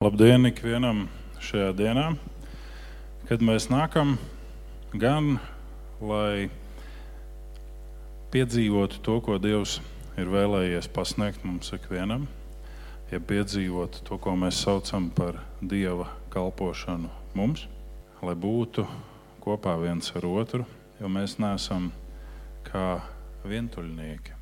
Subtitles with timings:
[0.00, 1.02] Labdien ikvienam
[1.44, 2.02] šajā dienā,
[3.28, 4.14] kad mēs nākam
[4.96, 5.34] gan
[6.00, 6.46] lai
[8.32, 9.74] piedzīvotu to, ko Dievs
[10.16, 12.24] ir vēlējies pasniegt mums ikvienam,
[13.12, 17.66] ja piedzīvotu to, ko mēs saucam par Dieva kalpošanu mums,
[18.24, 18.86] lai būtu
[19.44, 20.64] kopā viens ar otru,
[20.96, 21.90] jo mēs neesam
[22.70, 23.02] kā
[23.44, 24.32] vientuļnieki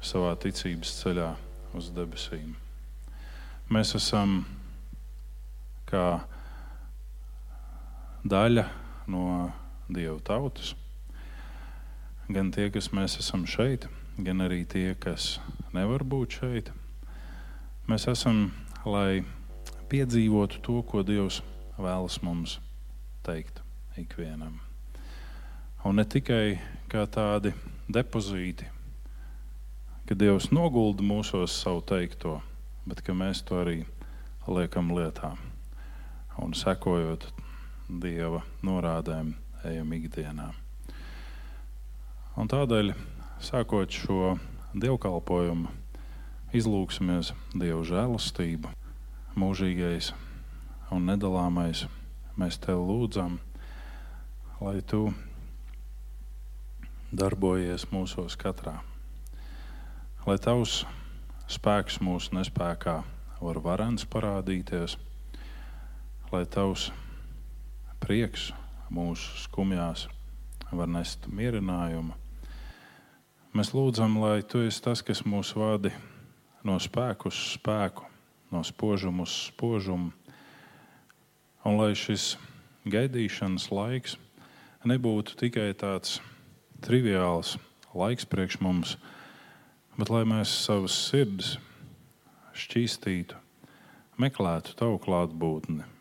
[0.00, 1.28] savā ticības ceļā
[1.76, 2.56] uz debesīm.
[3.68, 4.40] Mēs esam
[5.92, 6.22] kā
[8.24, 8.64] daļa
[9.12, 9.52] no
[9.92, 10.72] Dieva tautas.
[12.32, 15.36] Gan tie, kas mēs esam šeit, gan arī tie, kas
[15.76, 16.70] nevar būt šeit.
[17.90, 18.46] Mēs esam,
[18.88, 19.24] lai
[19.92, 21.42] piedzīvotu to, ko Dievs
[21.76, 22.56] vēlas mums
[23.26, 23.60] teikt
[24.00, 24.62] ikvienam.
[25.84, 26.56] Un ne tikai
[26.88, 27.52] kā tādi
[27.92, 28.70] depozīti,
[30.08, 32.38] ka Dievs nogulda mūsos savu teikto,
[32.86, 33.82] bet ka mēs to arī
[34.48, 35.34] liekam lietā
[36.40, 37.26] un sekojot
[37.92, 39.34] Dieva norādēm,
[39.68, 40.46] ejam ikdienā.
[42.40, 42.94] Un tādēļ,
[43.42, 44.36] sākot šo
[44.72, 45.68] dievkalpojumu,
[46.56, 48.70] izlūksimies Dieva žēlastību,
[49.36, 50.12] mūžīgais
[50.94, 51.84] un nedalāmais.
[52.40, 53.36] Mēs te lūdzam,
[54.62, 55.10] lai tu
[57.12, 58.78] darbojies mūsos katrā,
[60.24, 60.82] lai tavs
[61.52, 63.02] spēks mūsu nespējā
[63.42, 64.96] var varens parādīties
[66.32, 66.86] lai tavs
[68.00, 68.46] prieks
[68.88, 70.06] mūsu skumjās
[70.72, 72.14] var nest mierinājumu.
[73.52, 75.92] Mēs lūdzam, lai tu esi tas, kas mūs vadi
[76.64, 78.08] no spēku uz spēku,
[78.48, 80.08] no spožuma uz spožumu,
[81.68, 82.38] un lai šis
[82.88, 84.16] gaidīšanas laiks
[84.88, 86.16] nebūtu tikai tāds
[86.80, 87.58] triviāls
[87.92, 88.96] laiks priekš mums,
[90.00, 91.58] bet lai mēs savas sirdis
[92.56, 93.36] šķīstītu,
[94.16, 95.91] meklētu tavu klātbūtni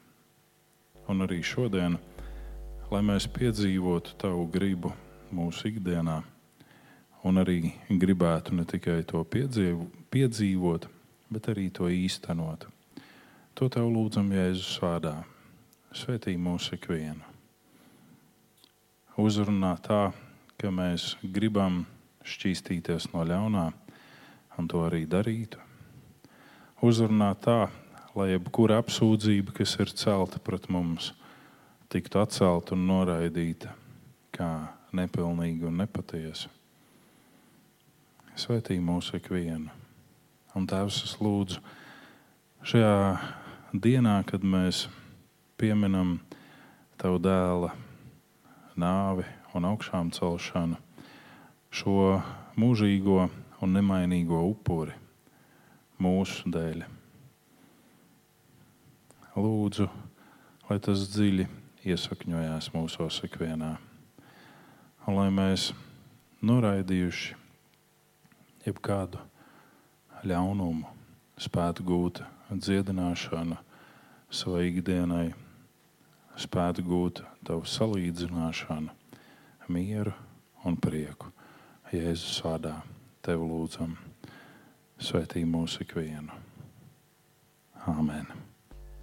[1.12, 1.98] un arī šodien,
[2.92, 4.94] lai mēs piedzīvotu tavu gribu
[5.36, 6.22] mūsu ikdienā,
[7.28, 10.88] un arī gribētu ne tikai to piedzīvo, piedzīvot,
[11.32, 12.68] bet arī to īstenot.
[13.60, 15.20] To tev lūdzam Jēzus vārdā.
[15.92, 17.28] Svetī mūsu ikvienu.
[19.20, 20.14] Uzrunā tā,
[20.56, 21.82] ka mēs gribam
[22.24, 23.66] šķīstīties no ļaunā,
[24.56, 25.60] un to arī darītu.
[26.82, 27.68] Uzrunā tā,
[28.16, 31.12] lai jebkura apsūdzība, kas ir celta pret mums,
[31.92, 33.72] tiktu atcelta un noraidīta
[34.36, 34.50] kā
[34.96, 36.52] nepilnīga un nepatiesa.
[38.36, 39.72] Svetī mūsu ikvienu.
[40.56, 41.62] Un Tēvs, es lūdzu,
[42.68, 42.96] šajā
[43.72, 44.88] dienā, kad mēs
[45.60, 46.20] pieminam
[47.02, 47.72] Tavu dēla
[48.78, 49.24] nāvi
[49.58, 50.78] un augšām celšanu,
[51.74, 52.20] šo
[52.62, 53.24] mūžīgo
[53.64, 54.94] un nemainīgo upuri
[55.98, 56.84] mūsu dēļ
[59.36, 59.88] lūdzu,
[60.68, 61.48] lai tas dziļi
[61.88, 63.76] iesakņojās mūsos ikvienā.
[65.08, 65.72] Un lai mēs
[66.46, 67.38] noraidījuši
[68.66, 69.22] jebkādu
[70.28, 70.90] ļaunumu,
[71.42, 72.22] spētu gūt
[72.52, 73.58] dziedināšanu
[74.32, 75.32] savai ikdienai,
[76.38, 78.94] spētu gūt tavu salīdzināšanu,
[79.72, 80.14] mieru
[80.68, 81.32] un prieku.
[81.92, 82.78] Jēzus vārdā
[83.26, 83.98] tevi lūdzam,
[85.02, 86.40] svētī mūsu ikvienu.
[87.90, 88.51] Āmen!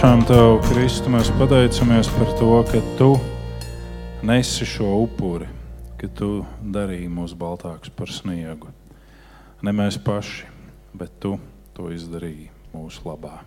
[0.00, 3.08] patiešām Tev, Kristu, mēs pateicamies par to, ka Tu
[4.24, 5.44] nesi šo upuri,
[6.00, 8.70] ka Tu darīji mūs baltākus par sniegu.
[9.60, 10.48] Ne mēs paši,
[10.96, 11.34] bet Tu
[11.76, 13.42] to izdarīji mūsu labā.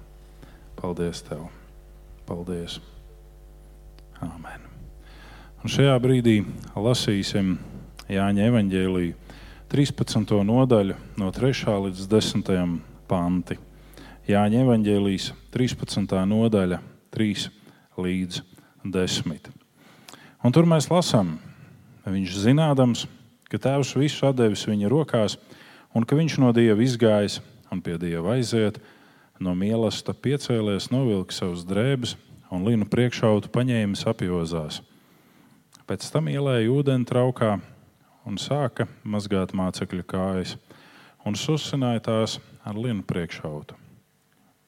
[0.78, 1.50] Paldies Tev!
[2.30, 2.78] Paldies!
[4.22, 4.70] Āmen!
[5.64, 6.44] Un šajā brīdī
[6.78, 7.58] lasīsim
[8.14, 9.18] Jāņa evaņģēlīju
[9.74, 10.38] 13.
[10.54, 11.80] nodaļu no 3.
[11.90, 12.80] līdz 10.
[13.10, 13.58] panti.
[14.24, 16.14] Jāņa evanģēlijas 13.
[16.31, 16.78] nodaļa,
[17.12, 17.42] 3
[18.00, 18.38] līdz
[18.88, 19.50] 10.
[20.48, 21.34] Un tur mēs lasām,
[22.08, 23.02] viņš zinādams,
[23.52, 25.36] ka Tēvs visu devis viņa rokās,
[25.92, 28.80] un ka viņš no Dieva izgājis un pie Dieva aiziet,
[29.44, 32.16] no mīlestības piecēlies, novilka savus drēbes
[32.48, 34.80] un linu priekšautu paņēmis apjozās.
[35.84, 37.58] Pēc tam ielēja ūdeni traukā
[38.24, 40.56] un sāka mazgāt mācekļu kājas
[41.28, 43.82] un susināja tās ar linu priekšautu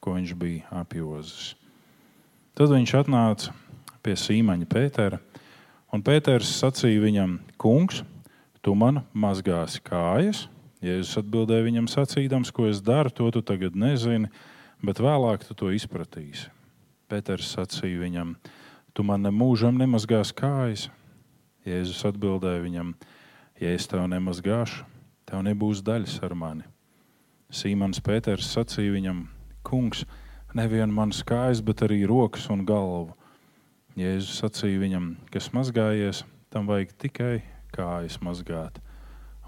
[0.06, 1.56] ko viņš bija apjozis.
[2.54, 3.50] Tad viņš atnāca
[4.06, 5.18] pie Sīmaņa Pētera,
[5.90, 8.04] un Pēters sacīja viņam: Kungs,
[8.62, 10.46] tu man mazgāsi kājas?
[10.78, 14.30] Jēzus atbildēja viņam sacīdams, ko es daru, to tu tagad nezini,
[14.78, 16.52] bet vēlāk tu to izpratīsi.
[17.10, 18.36] Pēters sacīja viņam:
[18.94, 20.86] Tu man nemūžam nemazgās kājas.
[21.66, 22.94] Jēzus atbildēja viņam:
[23.58, 24.84] Ja es tev nemazgāšu,
[25.26, 26.68] tev nebūs daļas ar mani.
[27.50, 29.26] Sīmans Pēters sacīja viņam:
[29.66, 30.04] Kungs,
[30.54, 33.16] nevien manas kājas, bet arī rokas un galvu.
[33.96, 36.22] Jēzus sacīja viņam, kas mazgājies,
[36.52, 37.34] tam vajag tikai
[37.74, 38.78] kājas mazgāt,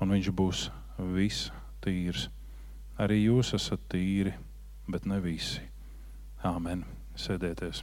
[0.01, 0.69] un viņš būs
[1.15, 1.53] viss
[1.85, 2.29] tīrs.
[2.99, 4.35] Arī jūs esat tīri,
[4.91, 5.63] bet ne visi.
[6.43, 6.83] Āmen.
[7.19, 7.83] Sēdieties.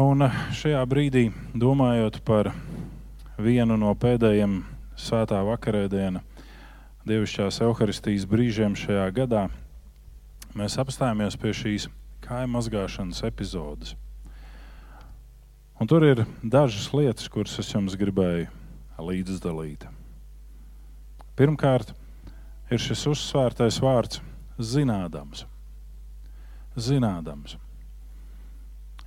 [0.00, 0.24] Un
[0.56, 2.48] šajā brīdī, domājot par
[3.36, 4.62] vienu no pēdējiem
[4.96, 6.22] svētā vakarēdiena,
[7.04, 9.42] dievišķās evaharistijas brīžiem šajā gadā,
[10.54, 11.88] mēs apstājāmies pie šīs
[12.24, 13.94] kāju mazgāšanas epizodes.
[15.80, 18.46] Un tur ir dažas lietas, kuras es jums gribēju
[19.02, 19.88] līdzdalīt.
[21.34, 21.90] Pirmkārt,
[22.70, 24.22] ir šis uzsvērtais vārds
[24.58, 25.44] zinādams.
[26.78, 27.58] Zinādams.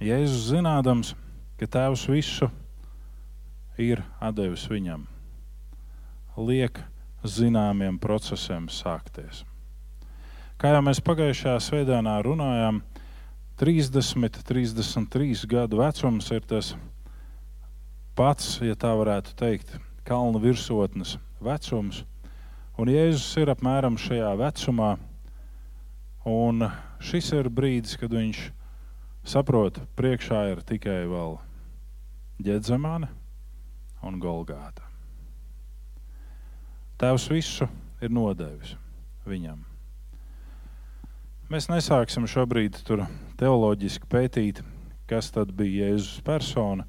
[0.03, 1.15] Jēzus zinādams,
[1.57, 2.51] ka Tēvs visu
[3.81, 4.03] ir
[4.35, 5.07] devis viņam,
[6.37, 6.83] liek
[7.23, 9.45] zināmiem procesiem sākties.
[10.57, 12.79] Kā jau mēs pagājušajā svētdienā runājām,
[13.61, 16.71] 30, 33 gadu vecums ir tas
[18.17, 19.75] pats, ja tā varētu teikt,
[20.09, 21.99] kalnu virsotnes vecums.
[22.81, 24.89] Un Jēzus ir apmēram šajā vecumā,
[26.25, 26.65] un
[27.05, 28.41] šis ir brīdis, kad viņš
[29.29, 31.37] saprot, priekšā ir tikai vēl
[32.49, 33.13] ģedzamāne
[34.01, 34.89] un golgāta.
[36.97, 37.69] Tēvs visu
[38.01, 38.73] ir nodevis
[39.29, 39.66] viņam.
[41.47, 42.75] Mēs nesāksim šobrīd
[43.39, 44.57] teoloģiski pētīt,
[45.07, 46.83] kas tad bija Jēzus persona,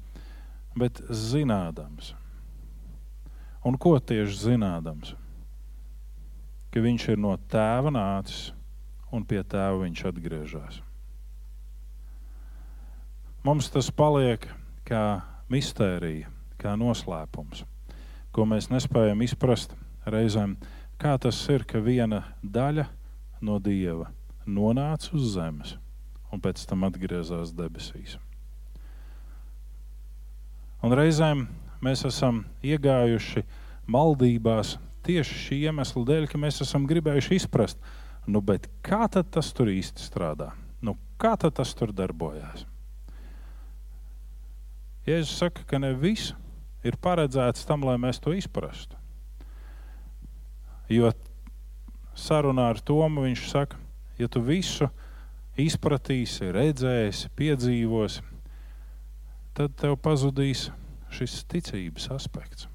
[0.75, 2.09] bet zinādams.
[3.63, 5.13] Un ko tieši zinādams?
[6.75, 8.49] Ka viņš ir no tēva nācis
[9.15, 10.83] un pie tēva viņš atgriežas.
[13.47, 14.43] Mums tas paliek
[14.83, 16.27] kā mistērija,
[16.59, 17.63] kā noslēpums,
[18.35, 20.59] ko mēs nespējam izprast reizēm,
[20.99, 22.89] kā tas ir, ka viena daļa
[23.39, 24.11] no dieva
[24.49, 25.75] nonāca uz zemes
[26.33, 28.17] un pēc tam atgriezās debesīs.
[30.85, 31.47] Un reizēm
[31.83, 33.43] mēs esam iegājuši
[33.89, 34.77] maldībās
[35.07, 37.79] tieši šī iemesla dēļ, ka mēs esam gribējuši izprast,
[38.29, 38.43] nu,
[38.85, 40.51] kā tas tur īsti strādā,
[40.85, 42.65] nu, kā tas tur darbojās.
[45.07, 46.35] Jēzus saka, ka ne viss
[46.85, 48.95] ir paredzēts tam, lai mēs to izprastu.
[50.89, 51.11] Jo
[52.17, 53.79] sarunā ar Tomu viņš saka,
[54.19, 54.89] ja tu visu
[55.59, 58.23] izpratīsi, redzēsi, piedzīvosi,
[59.57, 60.67] tad tev pazudīs
[61.15, 62.67] šis ticības aspekts.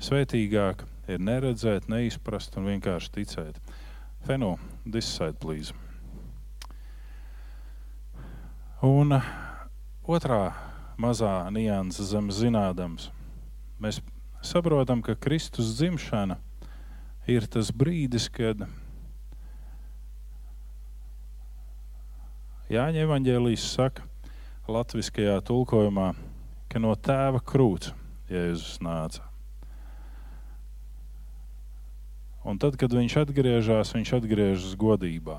[0.00, 3.60] Svētīgāk ir neredzēt, neizprast un vienkārši ticēt.
[4.26, 4.56] Feno,
[5.00, 5.72] side, please.
[8.84, 9.14] Un
[10.04, 10.52] otrā
[11.00, 13.10] mazā nianses zem zinādams,
[13.80, 14.02] mēs
[14.44, 16.36] saprotam, ka Kristus dzimšana
[17.26, 18.66] ir tas brīdis, kad
[22.66, 24.02] Jāņa evanģēlijas saka,
[24.66, 26.08] latviskajā tulkojumā,
[26.66, 27.92] ka no tēva krūts
[28.26, 29.20] Jēzus nāca.
[32.42, 35.36] Un tad, kad viņš atgriežas, viņš atgriežas godībā.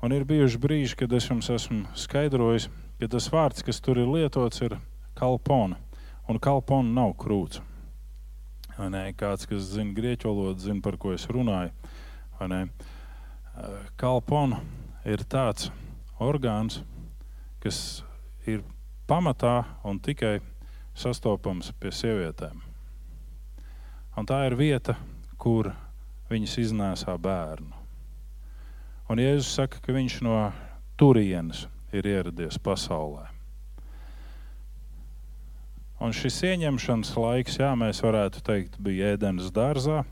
[0.00, 2.70] Un ir bijuši brīži, kad es jums esmu skaidrojis,
[3.02, 4.78] ka tas vārds, kas tur ir lietots, ir
[5.18, 5.76] kalpona.
[6.24, 7.60] Un kalpona nav krūts.
[8.78, 11.68] Nē, kāds, kas zina grieķu valodu, zina, par ko es runāju.
[14.00, 14.62] Kalpona
[15.04, 15.68] ir tāds
[16.22, 16.82] orgāns,
[17.62, 18.02] kas
[18.46, 18.62] ir
[19.08, 20.38] pamatā un tikai
[20.98, 22.60] sastopams pie sievietēm.
[24.18, 24.96] Un tā ir vieta,
[25.38, 25.70] kur
[26.30, 27.74] viņas iznēsā bērnu.
[29.08, 30.36] Un Jēzus saka, ka viņš no
[31.00, 33.28] turienes ir ieradies pasaulē.
[35.98, 40.04] Un šis ieņemšanas laiks, jā, mēs varētu teikt, bija ēdienas dārzā.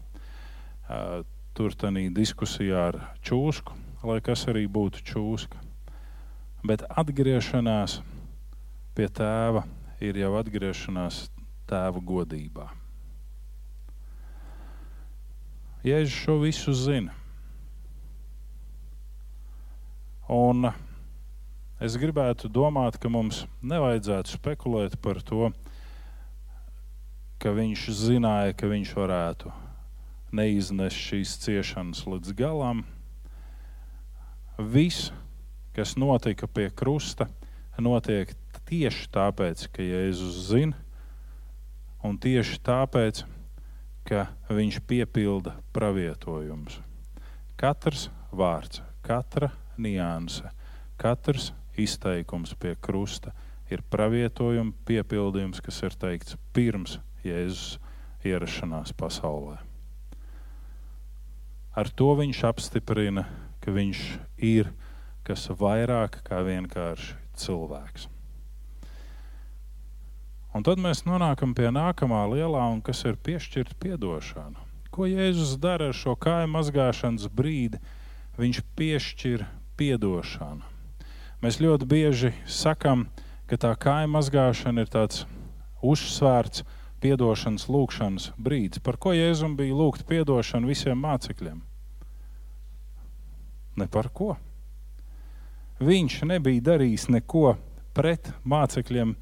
[1.57, 5.66] Tur tādā diskusijā ar čūsku, lai kas arī būtu čūska.
[6.67, 8.01] Bet atgriešanās
[8.97, 9.63] pie tēva
[10.03, 11.27] ir jau atgriešanās
[11.71, 12.67] tēva godībā.
[15.87, 17.15] Jēzus šo visu zina.
[20.27, 20.67] Un
[21.79, 25.53] es gribētu domāt, ka mums nevajadzētu spekulēt par to,
[27.39, 29.53] ka viņš zināja, ka viņš varētu
[30.35, 32.83] neiznest šīs ciešanas līdz galam.
[34.59, 35.13] Viss,
[35.77, 37.29] kas notika pie krusta,
[37.77, 38.33] notiek
[38.67, 40.77] tieši tāpēc, ka Jēzus zina,
[42.01, 43.23] un tieši tāpēc,
[44.09, 46.79] ka viņš piepilda pravietojumus.
[47.61, 50.49] Katrs vārds, katra nianse,
[50.97, 53.35] katrs izteikums pie krusta
[53.71, 57.77] ir pravietojuma piepildījums, kas ir teikts pirms Jēzus
[58.27, 59.59] ierašanās pasaulē.
[61.77, 63.27] Ar to viņš apstiprina,
[63.61, 64.03] ka viņš
[64.41, 64.71] ir
[65.27, 68.07] kas vairāk kā vienkārši cilvēks.
[70.57, 74.63] Un tad mēs nonākam pie nākamā lielā, un kas ir piešķirta atdošana.
[74.95, 77.83] Ko Jēzus dara ar šo kāju mazgāšanas brīdi?
[78.39, 79.45] Viņš piešķir
[79.77, 80.65] atdošanu.
[81.43, 83.05] Mēs ļoti bieži sakam,
[83.51, 85.27] ka tā kāja mazgāšana ir tāds
[85.85, 86.65] uzsvērts
[87.05, 88.81] atdošanas lūgšanas brīdis.
[88.83, 91.61] Par ko Jēzum bija lūgt atdošanu visiem mācekļiem?
[93.77, 94.39] Ne par ko.
[95.77, 97.57] Viņš nebija darījis neko
[97.97, 99.17] pret mācekļiem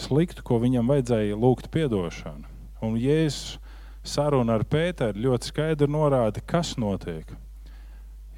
[0.00, 2.48] sliktu, ko viņam vajadzēja lūgt atdošanu.
[2.82, 3.58] Un Jēzus
[4.02, 7.30] saruna ar Pēteru ļoti skaidri norāda, kas notiek.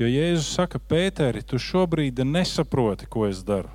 [0.01, 3.71] Jo Jēzus saka, Pēteri, tu šobrīd nesaproti, ko es daru,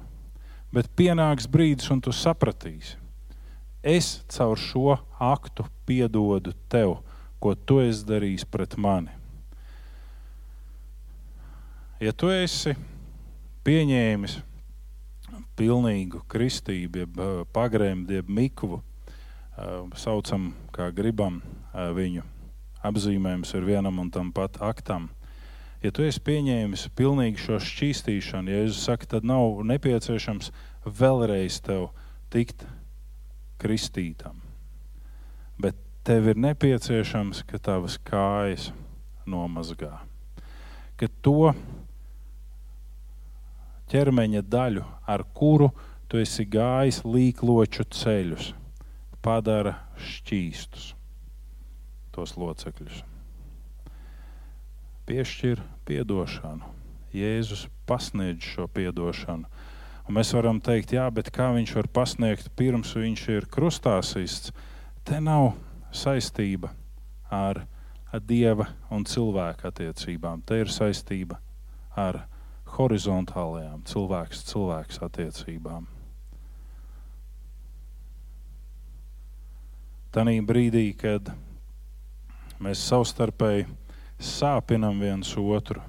[0.74, 2.98] bet pienāks brīdis, un tu sapratīsi.
[3.82, 6.98] Es caur šo aktu piedodu tev,
[7.40, 9.14] ko tu esi darījis pret mani.
[12.02, 12.76] Ja tu esi
[13.68, 14.38] pieņēmis
[15.60, 17.20] pilnīgu kristību, jeb
[17.52, 18.80] pagrēmu, jeb mikvu,
[20.00, 21.42] saucam, kā gribam
[21.74, 22.24] viņu.
[22.88, 25.10] Apzīmējums ir vienam un tam pat aktam.
[25.84, 30.52] Ja tu esi pieņēmis pilnīgi šo šķīstīšanu, ja Jēzus saka, tad nav nepieciešams
[30.86, 31.90] vēlreiz tev
[32.34, 32.64] tikt
[33.62, 34.40] kristītam.
[35.62, 38.72] Bet tev ir nepieciešams, ka tavas kājas
[39.28, 39.98] nomazgā.
[40.98, 41.52] Ka to
[43.92, 45.72] ķermeņa daļu, ar kuru
[46.08, 48.54] tu esi gājis līkloču ceļus,
[49.24, 50.94] padara šķīstus
[52.16, 53.04] tos locekļus.
[55.08, 56.74] Piešķir piedošanu.
[57.16, 59.48] Jēzus pasniedz šo piedošanu.
[60.08, 64.54] Un mēs varam teikt, jā, bet kā viņš var pasniegt pirms viņš ir krustā sists?
[65.08, 65.54] Te nav
[65.92, 66.72] saistība
[67.32, 67.66] ar,
[68.24, 70.42] dieva un cilvēka attiecībām.
[70.48, 71.38] Te ir saistība
[71.96, 72.24] ar
[72.76, 75.88] horizontālajām cilvēks cilvēks attiecībām.
[80.14, 81.30] Tanī brīdī, kad
[82.64, 83.68] mēs savstarpēji
[84.18, 85.84] sāpinam viens otru,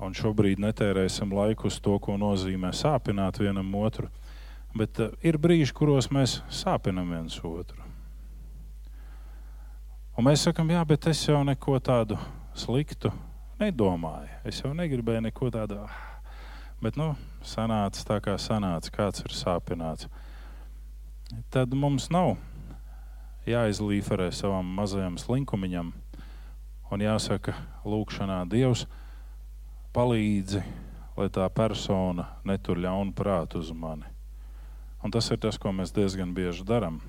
[0.00, 4.10] un šobrīd netērēsim laiku uz to, ko nozīmē sāpināt vienam otru,
[4.76, 7.80] bet uh, ir brīži, kuros mēs sāpinam viens otru.
[10.18, 12.18] Un mēs sakam, jā, bet es jau neko tādu
[12.52, 13.12] sliktu
[13.60, 14.30] nedomāju.
[14.48, 15.84] Es jau negribēju neko tādu.
[16.80, 17.12] Bet, nu,
[17.44, 20.08] sanāca tā, kā sanāca, kāds ir sāpināts.
[21.52, 22.38] Tad mums nav
[23.46, 25.92] jāizlīferē savam mazajam slinkumiņam
[26.90, 27.54] un jāsaka,
[27.86, 28.86] lūkšanā Dievs
[29.94, 30.62] palīdzi,
[31.18, 34.08] lai tā persona netur ļaunu prātu uz mani.
[35.04, 37.00] Un tas ir tas, ko mēs diezgan bieži darām.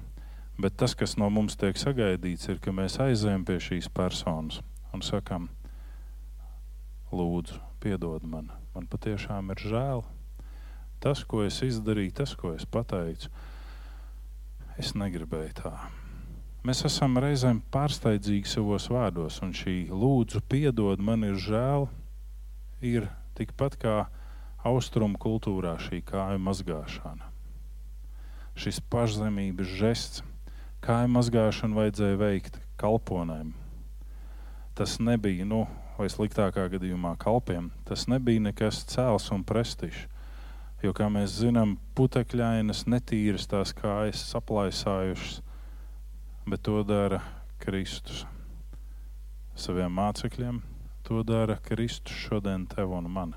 [0.61, 4.61] Bet tas, kas no mums tiek sagaidīts, ir, ka mēs aizējam pie šīs personas
[4.93, 5.49] un sakām,
[7.15, 8.51] lūdzu, piedod man.
[8.75, 10.03] Man patiešām ir žēl.
[11.01, 13.31] Tas, ko es izdarīju, tas, ko es pateicu,
[14.79, 15.73] es negribēju tā.
[16.61, 21.87] Mēs esam reizēm pārsteidzīgi savos vārdos, un šī lūdzu, piedod, man ir žēl,
[22.85, 23.95] ir tikpat kā
[24.61, 27.31] austrumu kultūrā šī kāju mazgāšana.
[28.61, 30.21] Šis pašzemības žests,
[30.85, 33.55] kāju mazgāšanu vajadzēja veikt kalponēm.
[34.77, 35.65] Tas nebija, nu,
[36.01, 40.07] vai sliktākā gadījumā kalpiem, tas nebija nekas cēls un prestižs.
[40.81, 45.43] Jo, kā mēs zinām, putekļainas, netīras tās kājas saplaisājušas,
[46.49, 47.19] bet to dara
[47.61, 48.23] Kristus
[49.53, 50.57] saviem mācekļiem,
[51.05, 53.35] to dara Kristus šodien tev un man.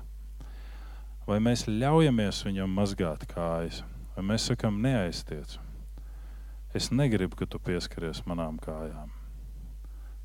[1.27, 3.83] Vai mēs ļaujamies viņam mazgāt kājas,
[4.15, 5.59] vai mēs sakam, neaiztiec?
[6.73, 9.13] Es negribu, ka tu pieskaries manām kājām.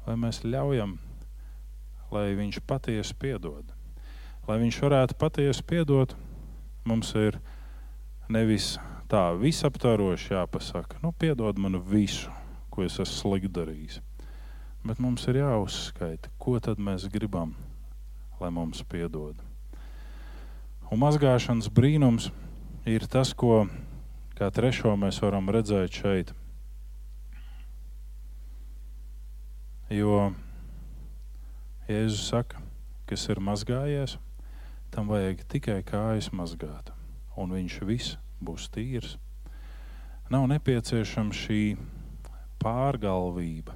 [0.06, 0.96] Vai mēs ļaujam,
[2.10, 3.64] lai viņš patiesi piedod?
[4.48, 6.14] Lai viņš varētu patiesi piedot,
[6.88, 7.38] mums ir
[8.30, 8.76] nevis
[9.10, 12.30] tā visaptvaroši jāpasaka, nu, piedod man visu,
[12.70, 14.00] ko es esmu slikti darījis.
[14.86, 17.52] Bet mums ir jāuzskaita, ko tad mēs gribam,
[18.40, 19.36] lai mums piedod.
[20.90, 22.30] Un mazgāšanas brīnums
[22.88, 23.66] ir tas, ko
[24.38, 26.32] kā trešo mēs varam redzēt šeit.
[29.90, 30.30] Jo
[31.90, 32.60] Jēzus saka,
[33.10, 34.12] kas ir mazgājies,
[34.94, 36.92] tam vajag tikai kājas mazgāt,
[37.34, 39.16] un viņš viss būs tīrs.
[40.30, 41.74] Nav nepieciešama šī
[42.62, 43.74] pārgalvība,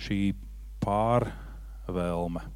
[0.00, 0.32] šī
[0.80, 2.46] pārvēlme.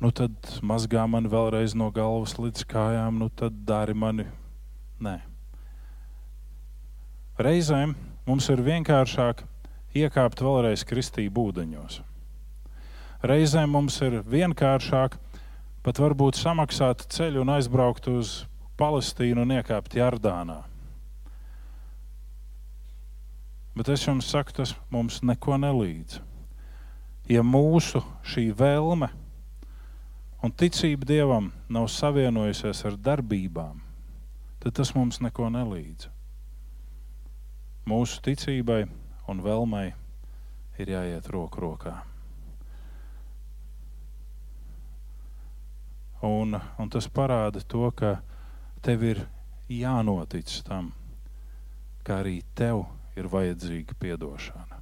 [0.00, 4.24] Nu tad mazgā man vēlreiz no galvas līdz kājām, nu tad dari mani.
[5.04, 5.18] Nē.
[7.36, 7.92] Reizēm
[8.24, 9.44] mums ir vienkāršāk
[10.00, 12.06] iekāpt vēlreiz kristību ūdeņos.
[13.20, 15.18] Reizēm mums ir vienkāršāk
[15.84, 18.46] pat varbūt samaksāt ceļu un aizbraukt uz
[18.80, 20.62] Palestīnu un iekāpt Jardānā.
[23.76, 26.18] Bet es jums saku, tas mums neko nelīdz.
[27.28, 29.10] Ja mūsu šī vēlme
[30.40, 33.82] un ticība Dievam nav savienojusies ar darbībām,
[34.64, 36.08] tad tas mums neko nelīdz.
[37.84, 38.86] Mūsu ticībai
[39.28, 39.90] un vēlmei
[40.80, 42.00] ir jāiet roku rokā.
[46.22, 48.18] Un, un tas parāda to, ka
[48.84, 49.22] tev ir
[49.72, 50.90] jānotic tam,
[52.04, 52.84] ka arī tev
[53.16, 54.80] ir vajadzīga atdošana.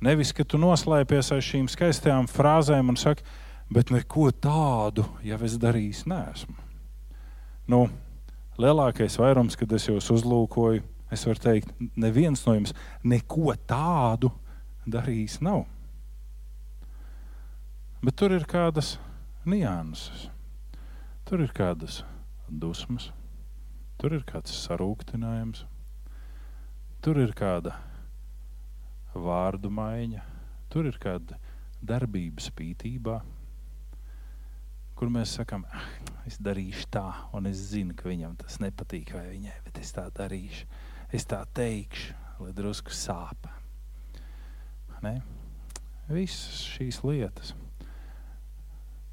[0.00, 3.22] Nevis, ka tu noslēpies aiz šīm skaistajām frāzēm un saki,
[3.70, 6.56] bet neko tādu jau es darījis nesmu.
[7.70, 7.84] Nu,
[8.58, 14.32] lielākais vairums, kad es jūs uzlūkoju, es varu teikt, neviens no jums neko tādu
[14.88, 15.66] darījis nav.
[18.00, 18.96] Bet tur ir kādas
[19.48, 20.28] nianses.
[21.24, 22.02] Tur ir kādas
[22.48, 23.10] dusmas,
[24.00, 25.64] tur ir kāds sarūktinājums,
[27.00, 27.76] tur ir kāda
[29.14, 30.24] vārdu maiņa,
[30.72, 31.38] tur ir kāda
[31.80, 33.20] darbība spītībā,
[34.98, 35.86] kur mēs sakām, ah,
[36.28, 40.04] es darīšu tā, un es zinu, ka viņam tas nepatīk, vai viņai, bet es tā
[40.12, 40.68] darīšu,
[41.16, 43.48] es tā teikšu, lai drusku sāp.
[45.00, 45.16] Ne?
[46.10, 47.54] Visas šīs lietas.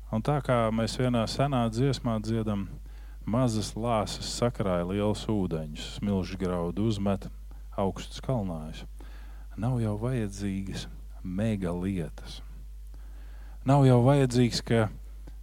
[0.07, 2.61] Un tā kā mēs vienā senā dziesmā dziedam,
[3.27, 7.25] mazas lāsas sakrāja liels ūdeņus, smilšu graudu uzmet
[7.75, 8.85] augstus kalnājus.
[9.59, 10.85] Nav jau vajadzīgas
[11.23, 12.37] mega lietas.
[13.67, 14.87] Nav jau vajadzīgs, ka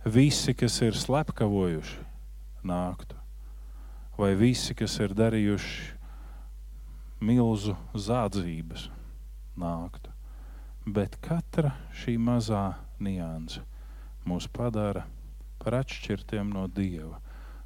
[0.09, 2.01] visi, kas ir slepkavojuši,
[2.65, 3.21] nāktu,
[4.17, 5.93] vai visi, kas ir darījuši
[7.21, 8.89] milzu zādzības,
[9.61, 10.09] nāktu.
[10.89, 12.65] Bet katra šī mazā
[13.05, 13.61] nianse
[14.29, 15.05] mūs padara
[15.63, 17.21] par atšķirtiem no Dieva.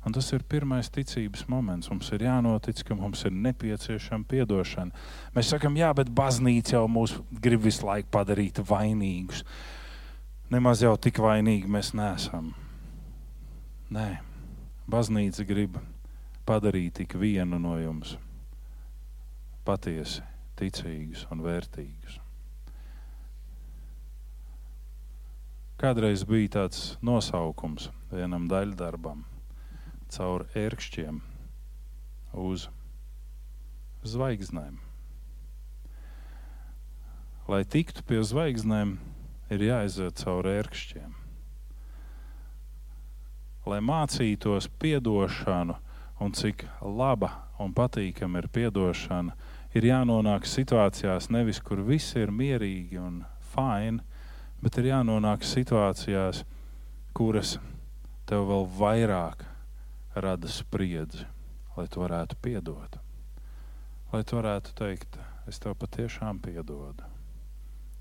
[0.07, 1.90] Un tas ir pirmais ticības moments.
[1.90, 5.03] Mums ir jānotic, ka mums ir nepieciešama atdošana.
[5.35, 9.42] Mēs sakām, jā, bet baznīca jau mūs grib visu laiku padarīt vainīgus.
[10.49, 12.55] Nemaz jau tik vainīgi mēs neesam.
[13.92, 14.07] Nē,
[14.88, 15.77] baznīca grib
[16.49, 18.14] padarīt ik vienu no jums
[19.68, 20.25] patiesi
[20.57, 22.16] ticīgus un vērtīgus.
[25.79, 29.21] Kādreiz bija tāds nosaukums vienam daļdarbam
[30.11, 31.21] caur ērkšķiem
[32.35, 32.64] uz
[34.03, 34.81] zvaigznēm.
[37.47, 38.97] Lai tiktu pie zvaigznēm,
[39.55, 41.14] ir jāiziet cauri ērkšķiem.
[43.71, 45.79] Lai mācītos atdošanu
[46.19, 47.31] un cik laba
[47.62, 49.38] un patīkama ir atdošana,
[49.79, 53.23] ir jānonāk situācijās, nevis kur viss ir mierīgi un
[53.55, 54.03] fini,
[54.62, 56.42] bet ir jānonāk situācijās,
[57.14, 57.57] kuras
[58.29, 59.44] tev vēl vairāk
[60.18, 61.27] rada spriedzi,
[61.77, 62.99] lai tu varētu piedot.
[64.12, 65.18] Lai tu varētu teikt,
[65.49, 67.07] es tev patiešām piedodu.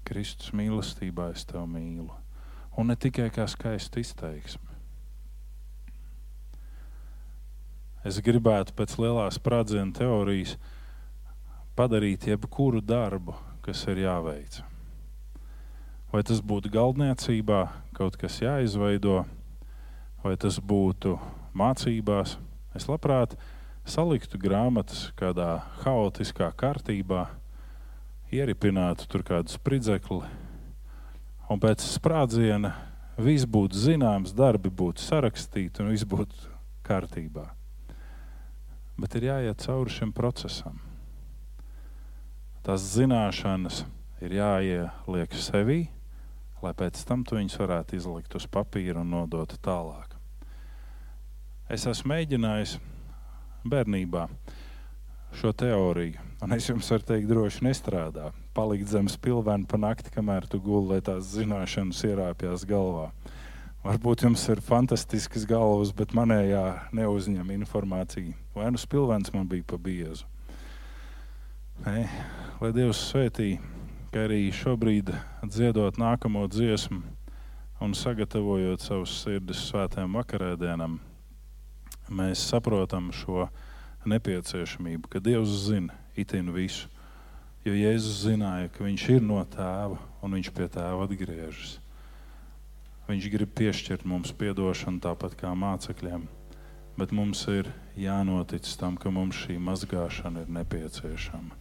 [0.08, 2.14] Kristus mīlestībā es tevi mīlu.
[2.78, 4.78] Un ne tikai kā skaisti izteiksme.
[8.08, 10.56] Es gribētu pēc lielās sprādzienu teorijas
[11.76, 14.62] padarīt jebkuru darbu, kas ir jāveic
[16.12, 17.62] vai tas būtu galdniecībā,
[17.98, 19.24] kaut kas jāizveido,
[20.24, 21.18] vai tas būtu
[21.58, 22.38] mācībās.
[22.78, 23.36] Es labprāt
[23.88, 27.28] saliktu grāmatas kādā haotiskā kārtībā,
[28.32, 30.24] ieripinātu tur kādu spridzekli,
[31.48, 32.74] un pēc sprādziena
[33.18, 36.52] viss būtu zināms, darbi būtu sarakstīti un viss būtu
[36.88, 37.48] kārtībā.
[38.98, 40.80] Bet ir jāiet cauri šim procesam.
[42.66, 43.86] Tās zināšanas
[44.26, 45.86] ir jāieliek sevī,
[46.64, 50.16] lai pēc tam tu viņus varētu izlikt uz papīra un nodot tālāk.
[51.70, 52.78] Es esmu mēģinājis
[53.68, 54.28] bērnībā
[55.38, 58.32] šo teoriju, un es jums varu teikt, droši nestrādā.
[58.56, 63.10] Palikt zem spilvena pa nakti, kamēr tu guli, lai tās zināšanas ierāpjas galvā.
[63.84, 66.64] Varbūt jums ir fantastisks galvas, bet manējā
[66.98, 68.34] neuzņem informāciju.
[68.56, 70.26] Vai nu spilvens man bija pa biezu?
[71.86, 72.08] Nē,
[72.58, 73.58] lai Dievs svētī,
[74.18, 75.12] ka arī šobrīd
[75.46, 77.04] dziedot nākamo dziesmu
[77.86, 80.96] un sagatavojot savus sirdis svētiem vakarēdienam,
[82.10, 83.46] mēs saprotam šo
[84.10, 86.90] nepieciešamību, ka Dievs zina itin visu.
[87.62, 91.76] Jo Jēzus zināja, ka viņš ir no tēva un viņš pie tēva atgriežas.
[93.12, 96.26] Viņš grib piešķirt mums atdošanu tāpat kā mācekļiem,
[96.98, 101.54] bet mums ir jānotic tam, ka mums šī mazgāšana ir nepieciešama.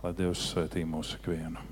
[0.00, 1.71] Lai Dievs svētī mūsu ikvienu.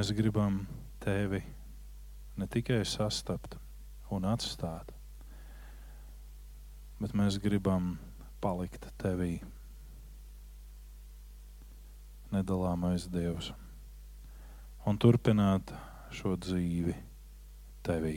[0.00, 0.54] Mēs gribam
[1.04, 1.42] tevi
[2.40, 3.58] ne tikai sastapt
[4.16, 4.94] un atstāt,
[6.96, 7.90] bet mēs gribam
[8.40, 9.34] palikt tevī.
[12.32, 13.50] Nedalāmais Dievs.
[14.88, 15.74] Un turpināt
[16.16, 16.96] šo dzīvi
[17.84, 18.14] tevī,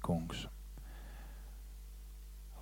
[0.00, 0.46] Kungs.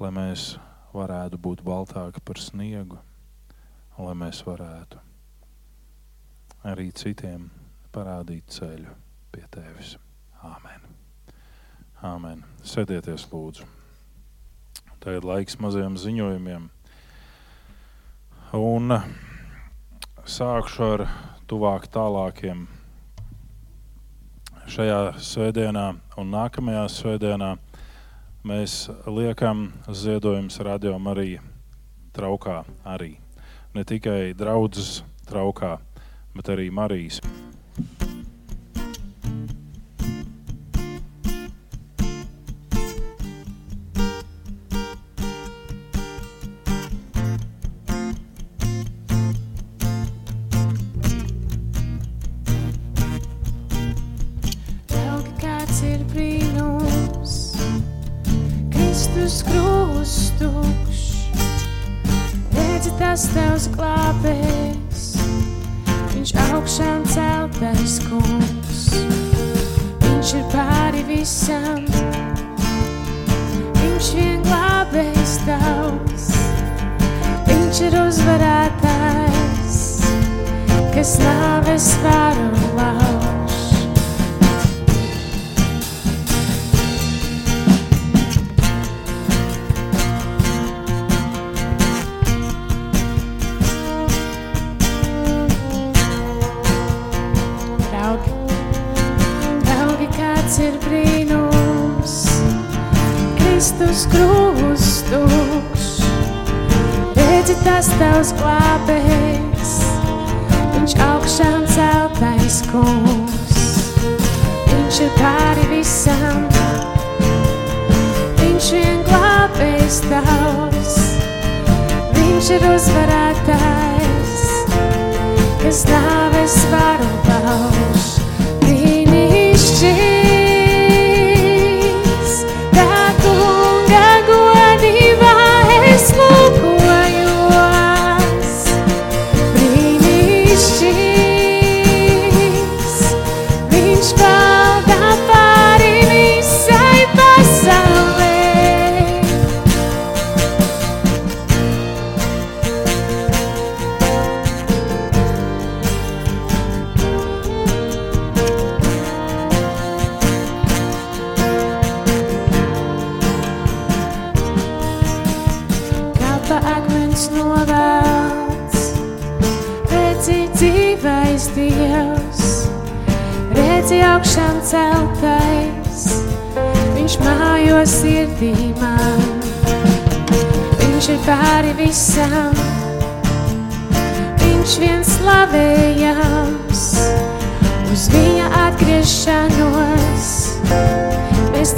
[0.02, 0.48] Lai mēs
[0.96, 2.98] varētu būt baltāki par sniegu,
[3.94, 5.06] un lai mēs varētu
[6.66, 7.46] arī citiem
[7.94, 8.94] parādīt ceļu
[9.32, 9.96] pie tevis.
[10.44, 10.84] Āmen.
[12.04, 12.44] Āmen.
[12.62, 13.66] Sēdieties, lūdzu.
[15.02, 16.68] Tagad laiks mazajiem ziņojumiem.
[18.58, 18.98] Un
[20.28, 21.04] sākšu ar
[21.50, 22.66] tuvāk tālākiem.
[24.68, 25.86] Šajā svētdienā
[26.20, 27.54] un nākamajā svētdienā
[28.48, 31.44] mēs liekam ziedojumus radio Marija
[32.16, 33.16] traukā arī.
[33.74, 35.76] Ne tikai draudzes traukā,
[36.34, 37.22] bet arī Marijas.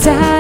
[0.00, 0.39] Mēs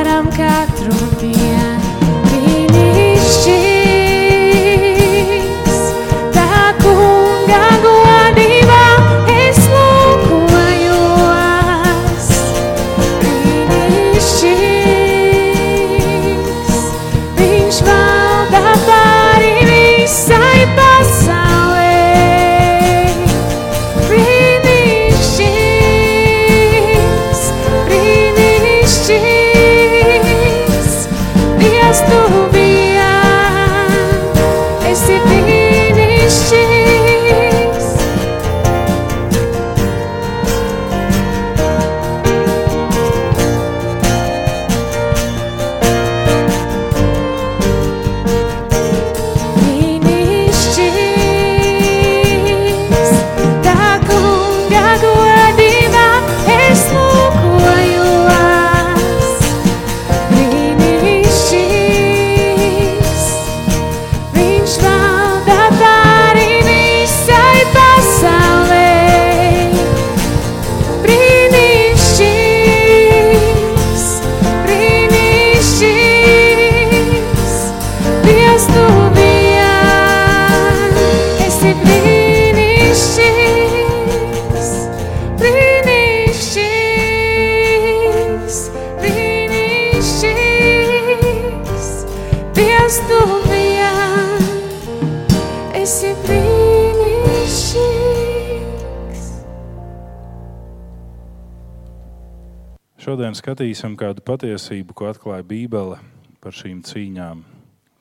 [103.60, 105.98] skatīsim kādu patiesību, ko atklāja Bībele
[106.40, 107.42] par šīm cīņām.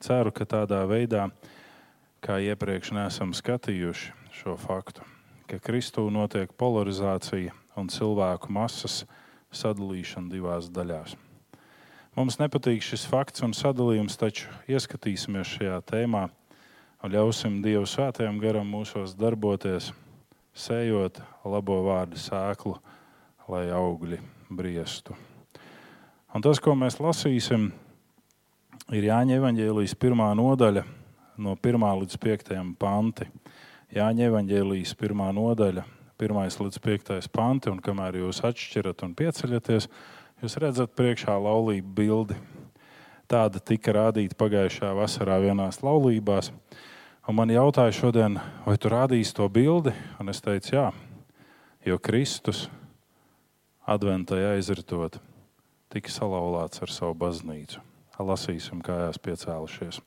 [0.00, 1.26] Ceru, ka tādā veidā,
[2.24, 5.04] kā iepriekš neesam skatījuši šo faktu,
[5.44, 9.02] ka Kristū notiek polarizācija un cilvēku masas
[9.52, 11.12] sadalīšana divās daļās.
[12.16, 16.30] Mums nepatīk šis fakts un sadalījums, taču ieskatīsimies šajā tēmā
[17.04, 19.92] un ļausim Dievu svētajam garam mūsos darboties,
[20.56, 22.78] sējot labo vārdu sēklu,
[23.44, 25.20] lai augļi briestu.
[26.30, 27.64] Un tas, ko mēs lasīsim,
[28.94, 30.84] ir Jāņa Evanģēlijas pirmā nodaļa,
[31.42, 33.26] no 1 līdz 5 panti.
[33.90, 35.82] Jāņa Evanģēlijas pirmā nodaļa,
[36.22, 39.88] 1 līdz 5 panti, un kamēr jūs atšķirat un pieceļaties,
[40.44, 42.36] jūs redzat priekšā laulību bildi.
[43.26, 46.52] Tāda tika rādīta pagājušā vasarā vienās laulībās.
[47.26, 49.96] Un man jautāja šodien, vai tu rādīsi to bildi?
[50.22, 50.86] Un es teicu, jā,
[51.86, 52.68] jo Kristus
[53.82, 55.18] adventai aizritot,
[55.90, 57.82] tika salauzts ar savu baznīcu.
[58.20, 60.00] Lasīsim, kājās piecēlušies.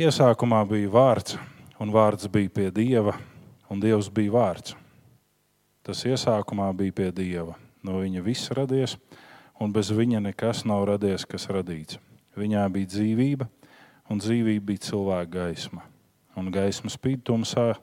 [0.00, 1.36] Iesākumā bija vārds,
[1.82, 3.16] un vārds bija pie dieva,
[3.70, 4.74] un dievs bija vārds.
[5.84, 7.56] Tas iesākumā bija pie dieva.
[7.84, 8.96] No viņa viss radies,
[9.60, 12.00] un bez viņa nekas nav radies, kas radīts.
[12.36, 13.48] Viņā bija dzīvība,
[14.10, 15.84] un dzīvība bija cilvēka gaisma.
[16.38, 17.74] Un gaisma spīd tumsā,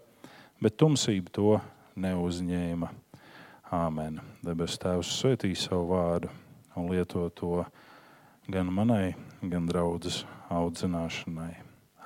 [0.63, 1.58] bet tumsība to
[2.00, 2.90] neuzņēma.
[3.67, 4.21] Āmen.
[4.39, 6.30] Debes Tēvs svētī savu vārdu
[6.80, 7.65] un lieto to
[8.47, 9.12] gan manai,
[9.43, 11.51] gan draudzes audzināšanai.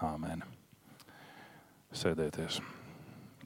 [0.02, 0.42] Āmen.
[1.94, 2.58] Sēdieties.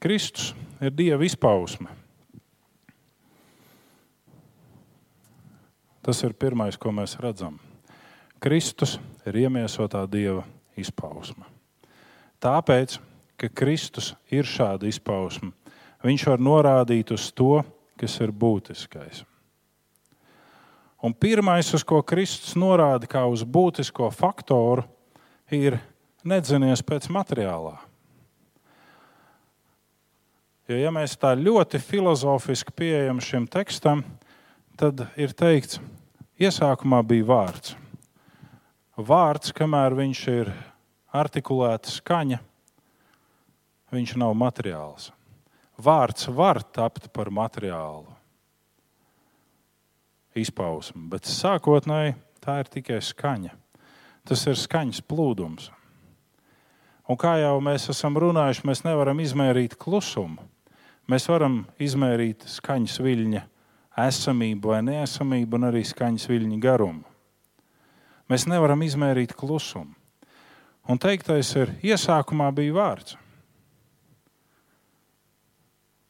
[0.00, 1.92] Kristus ir Dieva izpausme.
[6.00, 7.60] Tas ir pirmais, ko mēs redzam.
[8.40, 8.96] Kristus
[9.28, 10.46] ir iemiesotā Dieva
[10.78, 11.44] izpausme.
[12.40, 12.96] Tāpēc,
[13.36, 15.52] ka Kristus ir šāda izpausme,
[16.00, 17.75] viņš var norādīt uz to, kas
[18.20, 19.24] ir būtiskais.
[21.02, 24.84] Un pirmais, uz ko Kristus norāda kā uz būtisko faktoru,
[25.52, 25.78] ir
[26.26, 27.76] nedzinies pēc materiālā.
[30.66, 34.02] Jo, ja mēs tā ļoti filozofiski pieejam šim tekstam,
[34.74, 35.78] tad ir teikts,
[36.42, 37.76] iesākumā bija vārds.
[38.96, 40.50] Vārds, kamēr viņš ir
[41.14, 42.40] artikulēta skaņa,
[43.94, 45.12] viņš nav materiāls.
[45.76, 48.14] Vārds var tapt par materiālu
[50.36, 52.14] izpausmi, bet sākotnēji
[52.44, 53.52] tā ir tikai skaņa.
[54.26, 55.70] Tas ir skaņas plūdums.
[57.06, 60.42] Un kā jau mēs esam runājuši, mēs nevaram izmērīt klusumu.
[61.06, 63.42] Mēs varam izmērīt skaņas viļņa
[64.06, 67.04] esamību vai neesamību, un arī skaņas viļņa garumu.
[68.26, 69.94] Mēs nevaram izmērīt klusumu.
[70.90, 73.16] Un teiktais ir, iesākumā bija vārds.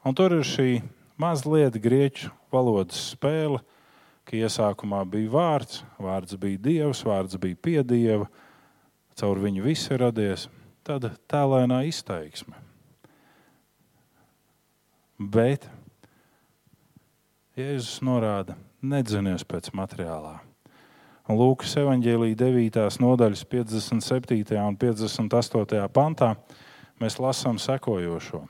[0.07, 0.85] Un tur ir šī
[1.19, 3.59] mazliet grieķu valodas spēle,
[4.27, 8.29] ka iesākumā bija vārds, vārds bija dievs, vārds bija piedieva,
[9.19, 10.47] caur viņu viss ir radies.
[10.87, 12.55] Tāda tēlēnā izteiksme.
[15.19, 15.67] Bet
[17.59, 18.55] Jēzus norāda,
[18.85, 20.37] nedzinies pēc materiālā.
[21.27, 23.01] Lūkas evanģēlīja 9.
[23.03, 24.61] nodaļas 57.
[24.61, 25.89] un 58.
[25.91, 26.37] pantā
[27.03, 28.45] mēs lasām sekojošo.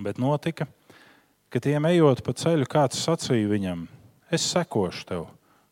[0.00, 0.66] Bet notika,
[1.52, 3.86] ka tiem ejot pa ceļu, kāds sacīja viņam:
[4.34, 5.28] Es sekošu tev,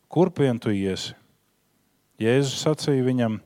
[0.07, 1.17] kurp vien tu iesi.
[2.21, 3.41] Jēzus sacīja viņam: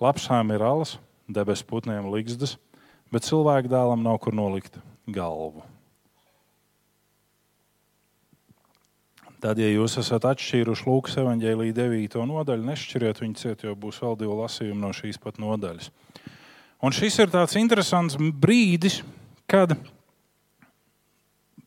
[0.00, 2.54] Lapsām ir alas, debesu putniem līgstas,
[3.10, 4.78] bet cilvēku dēlam nav kur nolikt
[5.10, 5.64] galvu.
[9.40, 12.18] Tad, ja jūs esat atšķīruši Lūkas evanģēlīja 9.
[12.28, 15.88] nodaļu, nešķiriet viņu ciet, jo būs vēl divi lasījumi no šīs pat nodaļas.
[16.84, 18.98] Un šis ir tāds interesants brīdis,
[19.48, 19.72] kad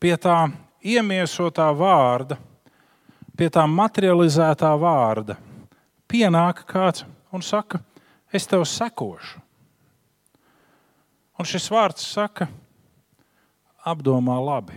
[0.04, 0.50] pie tā
[0.84, 2.36] iemiesotā vārda,
[3.40, 5.38] pie tā materializētā vārda
[6.12, 7.80] pienāk kāds un saka,
[8.36, 9.40] es tev sekošu.
[11.40, 12.50] Un šis vārds saka,
[13.88, 14.76] apdomā labi.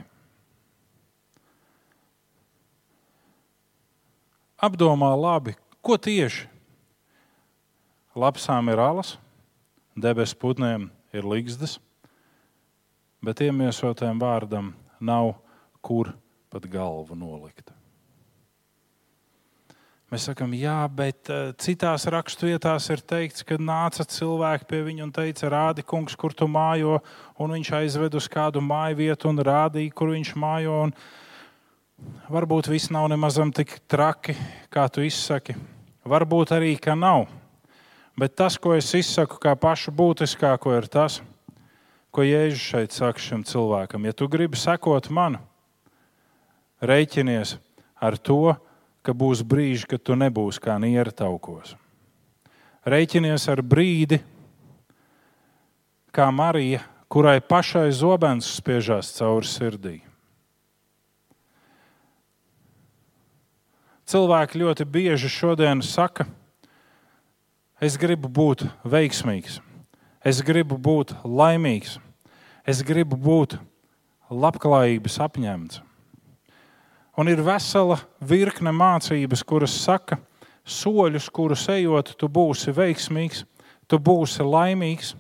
[4.63, 5.53] Apdomā labi,
[5.85, 6.47] ko tieši.
[8.17, 9.17] Lapsām ir alas,
[9.93, 11.77] debesu putniem ir līgstas,
[13.21, 15.35] bet iemiesotiem vārdam nav
[15.85, 16.13] kur
[16.53, 17.73] pat galvu nolikt.
[20.07, 25.11] Mēs sakām, jā, bet uh, citās raksturvietās ir teikts, ka nāca cilvēki pie viņa un
[25.11, 27.01] teica, rādi, kungs, kur tu mājo.
[27.43, 30.77] Un viņš aizved uz kādu māju vietu un rādīja, kur viņš mājo.
[30.87, 30.95] Un
[32.31, 34.37] varbūt viss nav nemaz tik traki,
[34.71, 35.59] kā tu izsaki.
[36.07, 37.27] Varbūt arī, ka nav.
[38.17, 41.19] Bet tas, ko es izsaku kā pašu būtiskāko, ir tas,
[42.17, 44.07] ko Jēzus šeit saka šim cilvēkam.
[44.09, 45.37] Ja tu gribi sekot man,
[46.81, 47.59] rēķinies
[48.01, 48.57] ar to,
[49.05, 51.75] ka būs brīži, kad tu nebūsi kā niera taukos.
[52.89, 54.23] Rēķinies ar brīdi,
[56.09, 56.81] kā Marija,
[57.13, 59.95] kurai pašai zobens spiežās cauri sirdī.
[64.07, 66.25] Cilvēki ļoti bieži šodien saka,
[67.83, 69.61] es gribu būt veiksmīgs,
[70.25, 71.99] es gribu būt laimīgs,
[72.67, 73.57] es gribu būt
[74.31, 75.83] labklājības apņemts.
[77.17, 80.19] Un ir vesela virkne mācības, kuras saka,
[80.67, 83.45] soļus, kurus ejot, tu būsi veiksmīgs,
[83.89, 85.15] tu būsi laimīgs,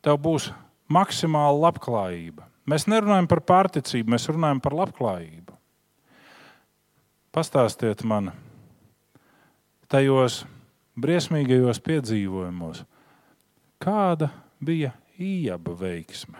[0.00, 0.48] tev būs
[0.88, 2.46] maksimāla labklājība.
[2.68, 5.56] Mēs nerunājam par pārticību, mēs runājam par labklājību.
[7.34, 8.30] Pastāstiet man,
[9.92, 10.42] tajos
[10.98, 12.82] briesmīgajos piedzīvojumos,
[13.82, 14.30] kāda
[14.64, 16.38] bija īaba veiksme.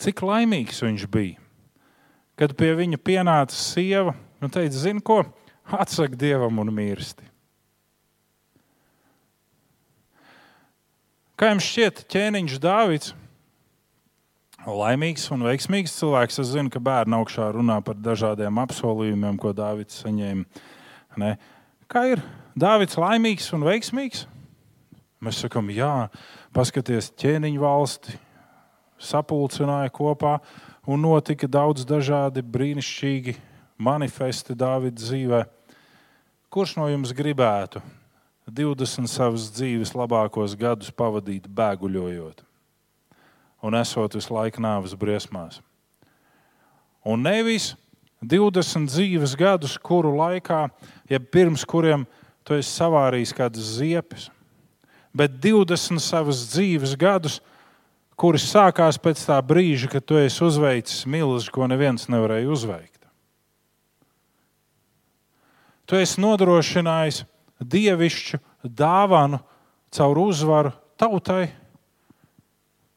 [0.00, 1.40] Cik laimīgs viņš bija,
[2.38, 4.12] kad pie viņa pienāca sieva
[4.44, 5.22] un teica, zini ko,
[5.66, 7.24] atsak dievam un mirsti.
[11.36, 13.12] Kā jums šķiet, ķēniņš Dāvids?
[14.66, 16.40] Laimīgs un veiksmīgs cilvēks.
[16.42, 20.64] Es zinu, ka bērni augšā runā par dažādiem apsolījumiem, ko Dāvids saņēma.
[21.20, 21.36] Ne?
[21.92, 22.24] Kā ir?
[22.56, 24.22] Dāvids laimīgs un veiksmīgs?
[25.20, 26.08] Mēs sakām, jā,
[26.56, 28.14] paskaties, ķēniņa valsti
[28.96, 30.38] sapulcināja kopā
[30.88, 33.36] un notika daudz dažādi brīnišķīgi
[33.76, 35.42] manifesti Dāvida dzīvē.
[36.48, 37.84] Kurš no jums gribētu
[38.48, 42.44] 20 savas dzīves labākos gadus pavadīt bēguļojot
[43.68, 45.60] un esot visu laiku nāves briesmās?
[47.04, 47.74] Un nevis
[48.24, 50.70] 20 dzīves gadus, kuru laikā,
[51.12, 52.08] ja pirms kuriem
[52.46, 54.28] tu esi savārījis kādas ziepes,
[55.16, 57.40] bet 20 savas dzīves gadus,
[58.16, 62.92] kuras sākās pēc tā brīža, kad tu esi uzveicis milzu, ko neviens nevarēja uzveikt.
[65.86, 67.22] Tu esi nodrošinājis
[67.62, 69.38] dievišķu dāvanu
[69.94, 71.48] caur uzvaru tautai,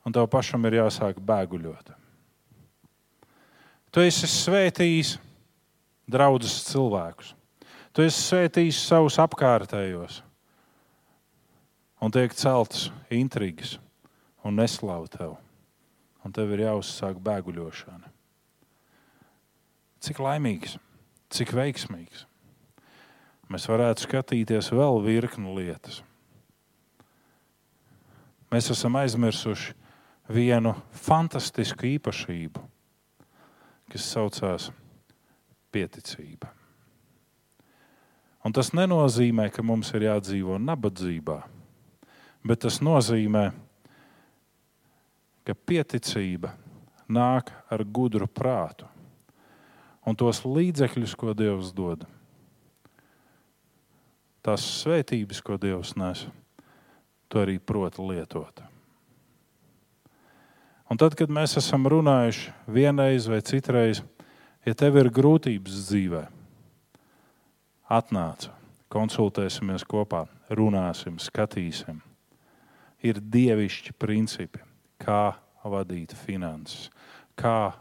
[0.05, 1.93] un tev pašam ir jāsāk bēguļot.
[3.89, 5.17] Tu esi svētījis
[6.09, 7.33] draugus cilvēkus.
[7.93, 10.19] Tu esi svētījis savus apkārtējos,
[11.99, 13.77] un tiek celtas intrigas
[14.45, 15.37] un neslāv tev.
[16.25, 18.11] Un tev ir jāuzsāk bēguļošana.
[20.03, 20.75] Cik laimīgs,
[21.31, 22.25] cik veiksmīgs.
[23.49, 26.03] Mēs varētu skatīties vēl virkni lietas.
[28.53, 29.73] Mēs esam aizmirsuši
[30.29, 30.75] vienu
[31.05, 32.61] fantastisku īpašību,
[33.89, 34.69] kas saucās
[35.73, 36.58] pieticība.
[38.45, 41.41] Un tas nenozīmē, ka mums ir jādzīvo nabadzībā,
[42.47, 43.49] bet tas nozīmē,
[45.43, 46.53] ka pieticība
[47.09, 48.87] nāk ar gudru prātu
[50.07, 52.05] un tos līdzekļus, ko Dievs dod.
[54.45, 56.23] Tās svētības, ko Dievs nes,
[57.29, 58.63] to arī prot lietot.
[60.89, 64.01] Un tad, kad mēs esam runājuši vienreiz vai citreiz,
[64.65, 66.23] ja tev ir grūtības dzīvē,
[67.89, 68.47] atnāc,
[68.93, 71.99] konsultēsimies kopā, runāsim, skatīsim.
[73.01, 74.61] Ir dievišķi principi,
[75.01, 76.89] kā vadīt finanses,
[77.39, 77.73] kā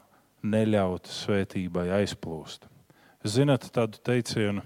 [0.43, 2.69] neļaut svētībai aizplūst.
[3.27, 4.63] Zinat tādu teicienu,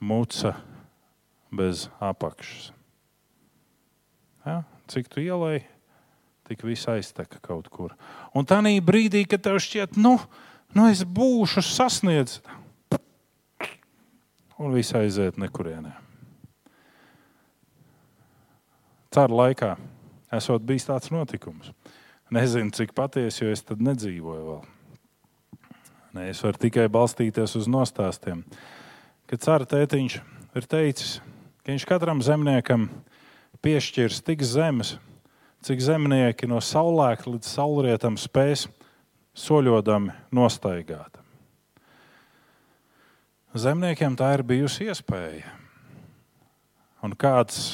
[0.00, 0.56] muca
[1.54, 2.72] bez apakšas.
[4.46, 4.62] Ja?
[4.88, 5.62] Cik tu ielai,
[6.48, 7.94] tik viss aizteka kaut kur.
[8.34, 10.16] Un tā brīdī, kad tev šķiet, nu,
[10.74, 12.42] nu es būšu sasniedzis,
[14.58, 15.94] un viss aiziet nekurienē.
[19.14, 19.76] Ceru laikā
[20.36, 21.72] esot bijis tāds notikums.
[22.34, 24.64] Nezinu, cik patiesi, jo es tad nedzīvoju vēl.
[26.18, 28.42] Nē, es varu tikai balstīties uz nostāstiem.
[29.28, 30.18] Kad cara tētiņš
[30.56, 31.18] ir teicis,
[31.64, 32.88] ka viņš katram zemniekam
[33.64, 34.96] piešķirs tik zemes,
[35.64, 38.66] cik zemnieki no saulēkta līdz saulrietam spēs
[39.38, 41.17] soļodami nostaigāt.
[43.58, 45.48] Zemniekiem tā ir bijusi iespēja.
[47.02, 47.72] Un kāds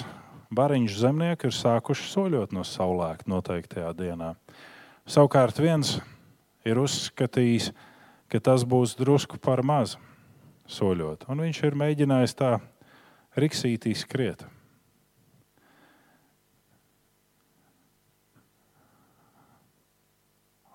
[0.55, 4.31] bariņš zemnieki ir sākuši soļot no saulēkta noteiktajā dienā.
[5.05, 5.99] Savukārt viens
[6.65, 7.69] ir uzskatījis,
[8.33, 9.99] ka tas būs drusku par maz
[10.73, 12.55] soļot, un viņš ir mēģinājis tā
[13.37, 14.47] riksītī skriet.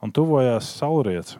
[0.06, 1.40] Un tuvojās saulriets.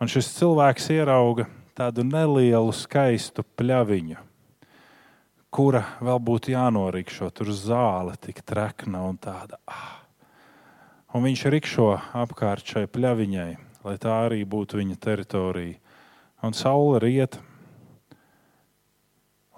[0.00, 4.18] Un šis cilvēks ierauga tādu nelielu, skaistu pļaviņu,
[5.54, 7.30] kura vēl būtu jānorikšo.
[7.30, 9.60] Tur zāle tik trekna un tāda.
[9.70, 9.98] Ah.
[11.14, 13.52] Un viņš rikšo apkārt šai pļaviņai,
[13.86, 15.78] lai tā arī būtu viņa teritorija.
[16.44, 17.38] Un saule riet,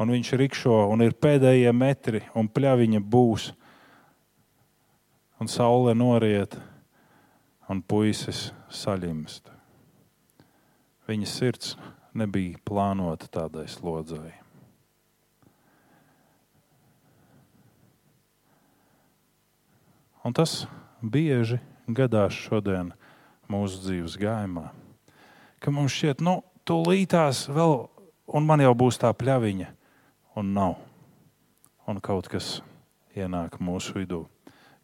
[0.00, 3.50] un viņš rikšo, un ir pēdējie metri, un pļaviņa būs.
[5.40, 6.54] Un saule noriet,
[7.68, 9.48] un puisis saļimst.
[11.08, 11.74] Viņa sirds
[12.14, 14.32] nebija plānota tādai slodzei.
[20.24, 20.66] Un tas
[21.00, 22.92] bieži gadās šodien
[23.50, 24.68] mūsu dzīves gājumā.
[25.60, 27.86] Ka mums šķiet, nu, tūlītās vēl,
[28.28, 29.70] un man jau būs tā pļaviņa,
[30.36, 30.76] un nav.
[31.88, 32.60] Un kaut kas
[33.16, 34.22] ienāk mūsu vidū.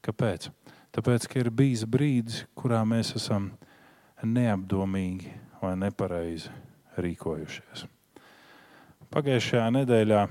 [0.05, 0.49] Kāpēc?
[0.97, 3.53] Tāpēc, ka ir bijis brīdis, kurā mēs esam
[4.25, 6.49] neapdomīgi vai nepareizi
[7.05, 7.87] rīkojušies.
[9.13, 10.23] Pagājušajā nedēļā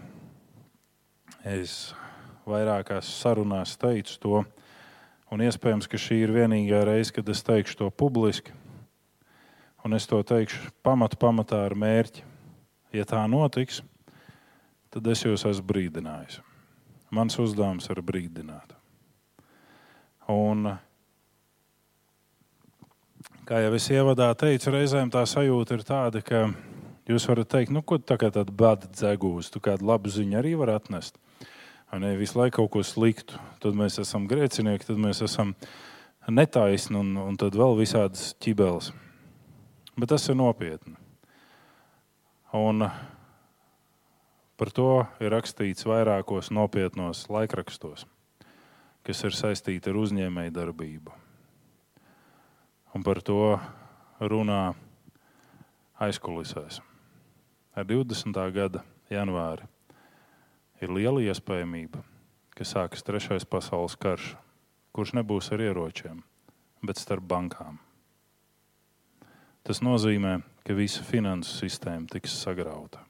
[1.48, 1.94] es
[2.46, 4.44] vairākās sarunās teicu to,
[5.32, 8.54] un iespējams, ka šī ir vienīgā reize, kad es teikšu to publiski.
[9.86, 12.24] Un es to teikšu pamatu pamatā ar mērķi.
[12.96, 13.82] Ja tā notiks,
[14.94, 16.40] tad es jūs esmu brīdinājis.
[17.14, 18.74] Mans uzdevums ir brīdināt.
[20.32, 20.72] Un,
[23.46, 26.48] kā jau es ievadā teicu, reizēm tā sajūta ir tāda, ka
[27.10, 30.56] jūs varat teikt, nu, ko tā kā tāda bada dzegūs, tu kādu labu ziņu arī
[30.60, 31.20] var atnest.
[31.92, 35.54] Vai ne visu laiku kaut ko sliktu, tad mēs esam grēcinieki, tad mēs esam
[36.28, 38.90] netaisni un, un tad vēl visādas ķibeles.
[39.96, 40.98] Bet tas ir nopietni.
[42.56, 42.90] Un
[44.56, 44.90] par to
[45.22, 48.08] ir rakstīts vairākos nopietnos laikrakstos
[49.06, 51.14] kas ir saistīti ar uzņēmēju darbību.
[52.96, 53.58] Un par to
[54.24, 54.74] runā
[56.00, 56.80] aizkulisēs.
[57.76, 58.38] Ar 20.
[58.56, 59.68] gada janvāri
[60.80, 62.02] ir liela iespējamība,
[62.56, 64.34] ka sākas trešais pasaules karš,
[64.96, 66.24] kurš nebūs ar ieročiem,
[66.88, 67.82] bet starp bankām.
[69.66, 73.05] Tas nozīmē, ka visa finansu sistēma tiks sagrauta.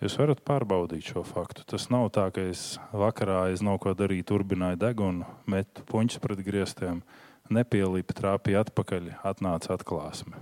[0.00, 1.60] Jūs varat pārbaudīt šo faktu.
[1.68, 6.40] Tas nav tā, ka es vakarā es nav ko darīju, turbināju degunu, metu puņus pret
[6.40, 7.02] griestiem,
[7.52, 10.40] nepielīpu, trāpīju atpakaļ, atnāca atklāsme.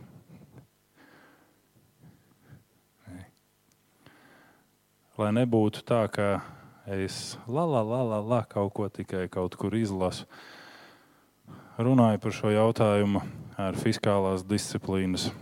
[5.18, 6.28] Lai nebūtu tā, ka
[6.86, 10.28] es la, la, la, la, la, kaut ko tikai kaut kur izlasu,
[11.82, 13.26] runāju par šo jautājumu
[13.59, 15.32] ar fiskālās disciplīnas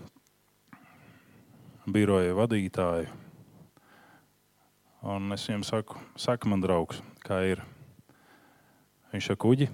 [1.85, 3.26] biroja vadītāju
[5.07, 7.61] Un es viņam saku, saka, man draugs, kā ir.
[9.13, 9.69] Viņš saka, kuģi.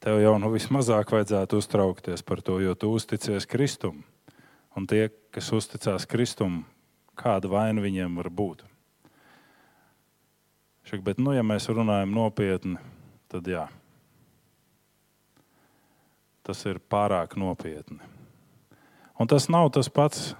[0.00, 4.00] Tev jau nu vismazāk vajadzētu uztraukties par to, jo tu uzticies Kristum.
[4.72, 6.62] Un tie, kas uzticās Kristum,
[7.20, 8.64] kāda vaina viņiem var būt.
[10.88, 12.80] Šak, bet, nu, ja mēs runājam nopietni,
[13.32, 13.68] tad jā,
[16.44, 18.00] tas ir pārāk nopietni.
[19.20, 20.32] Un tas nav tas pats,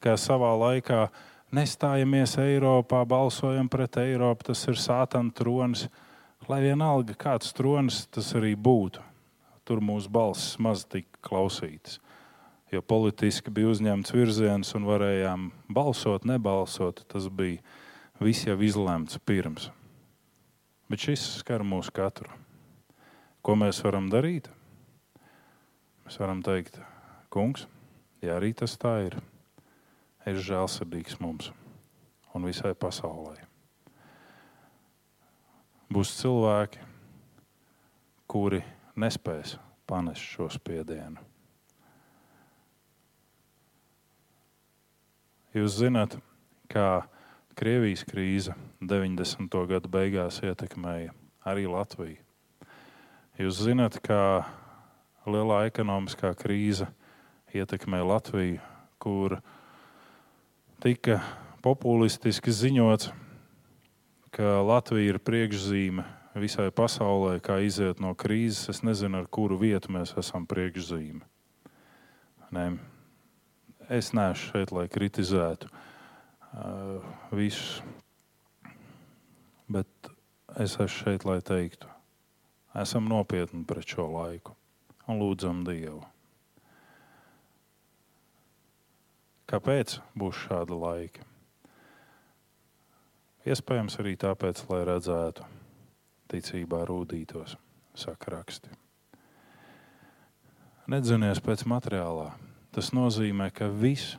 [0.00, 1.06] kā savā laikā
[1.56, 5.86] nestājamies Eiropā, balsojam pret Eiropu, tas ir sātana tronis.
[6.46, 9.02] Lai vienalga, kāds tronis tas arī būtu,
[9.66, 11.98] tur mūsu balss maz tika klausītas.
[12.70, 17.04] Jo politiski bija uzņemts virziens un varējām balsot, nebalsot.
[17.08, 17.62] Tas bija
[18.20, 19.70] viss jau izlemts pirms.
[20.90, 22.30] Bet šis skar mūsu katru.
[23.42, 24.50] Ko mēs varam darīt?
[26.06, 26.78] Mēs varam teikt,
[27.30, 27.66] kungs,
[28.22, 29.18] ja arī tas tā ir
[30.26, 31.52] ir žēlsirdīgs mums
[32.34, 33.36] un visai pasaulē.
[35.92, 36.82] Būs cilvēki,
[38.26, 38.60] kuri
[38.98, 39.54] nespēs
[39.86, 41.22] panest šo spiedienu.
[45.56, 46.18] Jūs zināt,
[46.68, 47.06] kā
[47.56, 48.52] Krievijas krīze
[48.84, 49.54] 90.
[49.70, 51.14] gada beigās ietekmēja
[51.48, 52.18] arī Latviju.
[53.40, 54.44] Jūs zināt, kā
[55.24, 56.90] lielā ekonomiskā krīze
[57.56, 58.60] ietekmē Latviju,
[59.00, 59.38] kur
[60.82, 61.20] tika
[61.64, 63.10] populistiski ziņots,
[64.36, 66.04] ka Latvija ir priekšzīme
[66.36, 68.68] visai pasaulē, kā iziet no krīzes.
[68.74, 71.24] Es nezinu, ar kuru vietu mēs esam priekšzīme.
[72.54, 72.66] Ne.
[73.88, 77.80] Es neesmu šeit, lai kritizētu uh, visus,
[79.70, 80.10] bet
[80.56, 81.88] es esmu šeit, lai teiktu,
[82.76, 84.56] esam nopietni pret šo laiku
[85.06, 86.02] un lūdzam Dievu.
[89.46, 91.22] Kāpēc būs šāda laika?
[93.46, 95.44] Iespējams, arī tāpēc, lai redzētu,
[96.32, 97.54] ticībā rūdītos,
[97.94, 98.72] saka raksti.
[100.90, 102.32] nedzinies pēc materiālā.
[102.74, 104.16] Tas nozīmē, ka viss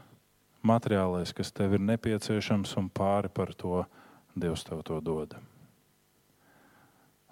[0.63, 3.85] materiālais, kas tev ir nepieciešams un pāri par to,
[4.37, 5.33] Dievs tev to dod.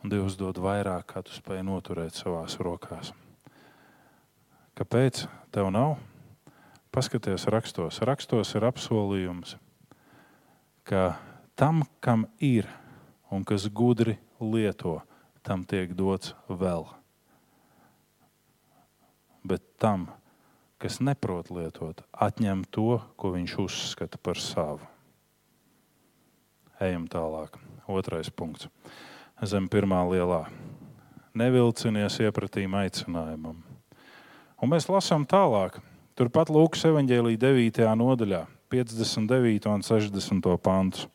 [0.02, 3.14] Un Dievs dod vairāk, kā tu spēj noturēt savās rokās.
[4.76, 5.96] Kāpēc tev nav?
[6.96, 7.98] Paskaties, rakstos.
[8.08, 9.58] Rakstos ir apsolījums,
[10.88, 11.18] ka
[11.60, 12.70] tam, kam ir
[13.28, 15.02] un kas gudri lieto,
[15.43, 16.86] tam tiek dots vēl.
[19.43, 20.06] Bet tam,
[20.80, 24.88] kas neprot lietot, atņem to, ko viņš uzskata par savu.
[26.80, 27.58] Ejam tālāk.
[27.91, 28.70] Otrais punkts.
[29.43, 30.46] Zem pirmā lielā.
[31.36, 33.60] Nevilcinies iepratīm aicinājumam.
[34.64, 35.82] Un mēs lasām tālāk.
[36.16, 37.88] Turpat Lūkas evanģēlīja 9.
[37.99, 39.66] nodaļā, 59.
[39.68, 40.45] un 60.
[40.63, 41.09] pantus.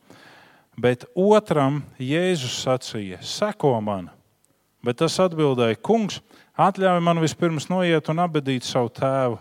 [0.76, 4.10] Bet otram Jēzus sacīja: Seko man!
[4.84, 6.18] Bet tas atbildēja: Kungs,
[6.52, 9.38] atļauj man vispirms noiet un abadīt savu tēvu.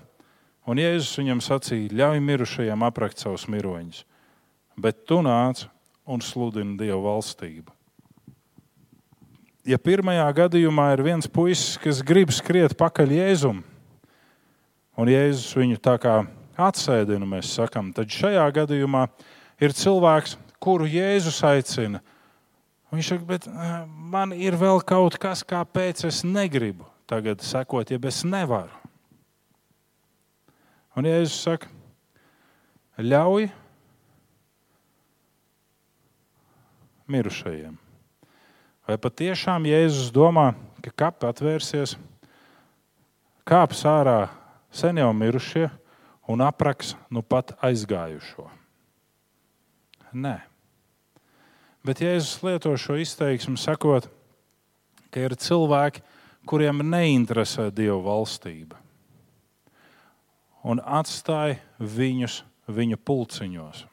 [0.63, 4.05] Un Jēzus viņam sacīja: Ļauj mirušajiem aprakt savus miroņus,
[4.79, 5.65] bet tu nāc
[6.07, 7.75] un sludini Dievu valstību.
[9.67, 13.59] Ja pirmajā gadījumā ir viens puisis, kas grib skriet pakaļ Jēzum,
[14.99, 16.19] un Jēzus viņu tā kā
[16.59, 19.05] atsēdina, mēs sakām, tad šajā gadījumā
[19.63, 22.01] ir cilvēks, kuru Jēzus aicina.
[22.91, 27.99] Viņš saka, bet eh, man ir vēl kaut kas, kāpēc es negribu tagad sekot, ja
[28.09, 28.73] es nevaru.
[30.97, 31.69] Un Jēzus saka,
[32.99, 33.47] ļauj
[37.09, 37.77] mirušajiem.
[38.89, 40.51] Vai patiešām Jēzus domā,
[40.83, 41.95] ka kapi atvērsies,
[43.47, 44.27] kāps ārā
[44.71, 45.67] sen jau mirušie
[46.29, 48.47] un apraks nu pat aizgājušo?
[50.13, 50.39] Nē.
[51.85, 54.09] Bet Jēzus lieto šo izteiksmu, sakot,
[55.13, 56.03] ka ir cilvēki,
[56.49, 58.77] kuriem neinteresē Dieva valstība,
[60.65, 63.85] un atstāja viņus viņa pulciņos.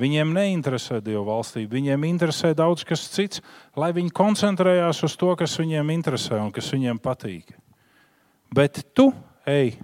[0.00, 3.42] Viņiem neinteresē Dieva valstība, viņiem interesē daudz kas cits,
[3.78, 7.54] lai viņi koncentrējās uz to, kas viņiem interesē un kas viņiem patīk.
[8.52, 9.12] Bet tu
[9.46, 9.76] ej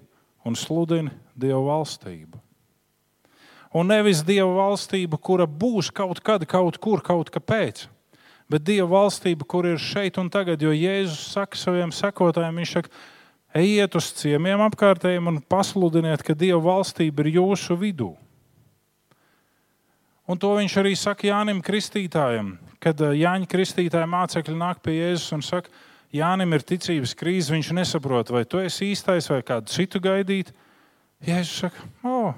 [0.44, 2.40] un sludini Dieva valstību
[3.74, 7.86] un nevis Dieva valstība, kura būs kaut kad, kaut kur, kaut kāpēc.
[8.50, 12.90] Bet Dieva valstība, kur ir šeit un tagad, jo Jēzus saka saviem sekotājiem, viņš saka,
[13.60, 18.10] ejiet uz ciemiemiem apkārtējiem un pasludiniet, ka Dieva valstība ir jūsu vidū.
[20.30, 22.52] Un to viņš arī saka Jānim Kristītājam,
[22.82, 25.70] kad eh, Jāņa Kristītāja mācekļi nāk pie Jēzus un saka,
[26.10, 30.50] Jānim ir ticības krīze, viņš nesaprot, vai tu esi īstais vai kādu citu gaidīt.
[31.22, 32.32] Jēzus saka, o,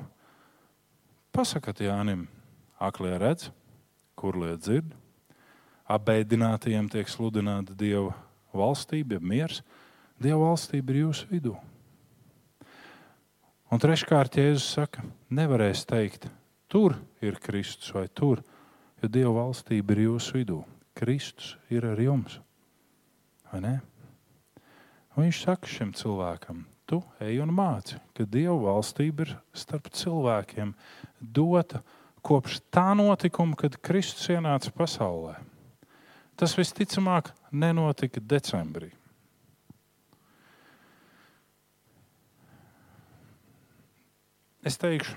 [1.33, 2.27] Pasakiet Jānim,
[2.77, 3.49] aklie redz,
[4.19, 4.91] kur liet dzird,
[5.89, 8.13] apbēdinātajiem tiek sludināta Dieva
[8.53, 9.63] valstība, ja miers.
[10.21, 11.57] Dieva valstība ir jūsu vidū.
[13.73, 16.29] Un treškārt, Jēzus saka, nevarēs teikt,
[16.69, 18.45] tur ir Kristus vai tur,
[19.01, 20.61] jo Dieva valstība ir jūsu vidū.
[20.93, 22.37] Kristus ir ar jums.
[23.53, 30.73] Un viņš saka šim cilvēkam, tu ej un māci, ka Dieva valstība ir starp cilvēkiem
[31.21, 31.83] dota
[32.25, 35.37] kopš tā notikuma, kad Kristus ienāca pasaulē.
[36.39, 38.93] Tas visticamāk nenotika decembrī.
[44.63, 45.17] Es teikšu,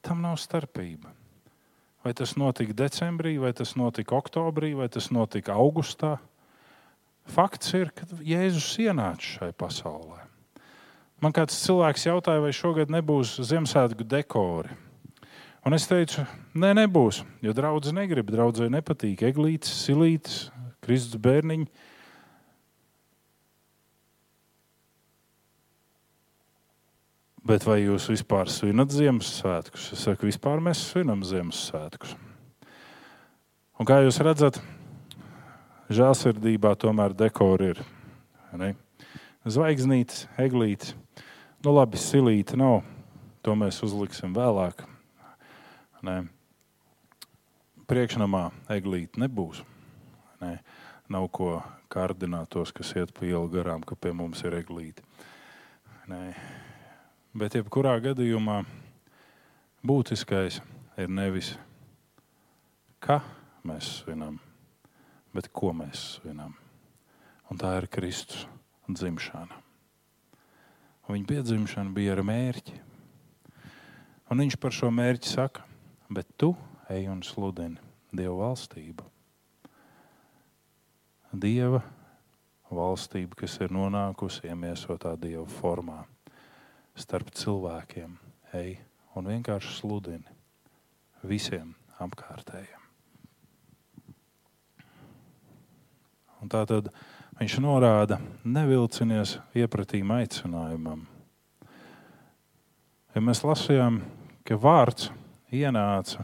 [0.00, 1.17] tam nav starpība.
[2.04, 6.16] Vai tas notika decembrī, vai tas notika oktobrī, vai tas notika augustā.
[7.28, 10.22] Fakts ir, ka Jēzus ienāca šai pasaulē.
[11.18, 14.70] Man kāds cilvēks jautāja, vai šogad nebūs Ziemassvētku dekori.
[15.66, 16.22] Un es teicu,
[16.54, 20.36] nē, ne, nebūs, jo draudzene negrib, draudzene nepatīk eglītes, silītes,
[20.84, 21.66] Kristus bērniņi.
[27.48, 29.86] Bet vai jūs vispār svinat Ziemassvētkus?
[29.94, 32.10] Es saku, vispār mēs svinam Ziemassvētkus.
[33.80, 34.58] Un kā jūs redzat,
[35.88, 37.80] žēlsirdībā tomēr dekori ir.
[38.52, 38.74] Ne?
[39.48, 40.92] Zvaigznītes, eglītes,
[41.64, 42.82] nu labi, silīte nav.
[43.40, 44.84] To mēs uzliksim vēlāk.
[46.04, 46.20] Ne?
[47.88, 48.44] Priekšnamā
[48.76, 49.64] eglīte nebūs.
[50.44, 50.58] Ne?
[51.08, 55.00] Nav ko kārdināt tos, kas iet pa ielu garām, ka pie mums ir eglīte.
[56.12, 56.34] Ne?
[57.36, 58.62] Bet jebkurā gadījumā
[59.84, 60.62] būtiskais
[60.96, 61.50] ir nevis,
[63.04, 63.18] ka
[63.68, 64.38] mēs svinam,
[65.36, 66.54] bet ko mēs svinam.
[67.52, 68.46] Un tā ir Kristus
[68.88, 69.60] dzimšana.
[71.04, 72.80] Un viņa piedzimšana bija ar mērķi.
[74.32, 75.68] Un viņš par šo mērķi saka,
[76.08, 76.54] bet tu
[76.88, 77.76] ej un sludini
[78.08, 79.04] Dieva valstību.
[81.36, 81.82] Dieva
[82.72, 86.06] valstība, kas ir nonākusi iemiesotā dieva formā
[86.98, 88.18] starp cilvēkiem.
[88.56, 88.78] Ej
[89.18, 90.36] un vienkārši sludini
[91.26, 92.84] visiem apkārtējiem.
[96.38, 96.92] Un tā tad
[97.40, 101.02] viņš norāda, nevilcinies iepratīm aicinājumam.
[103.14, 103.98] Ja mēs lasījām,
[104.46, 105.08] ka vārds
[105.50, 106.22] ienāca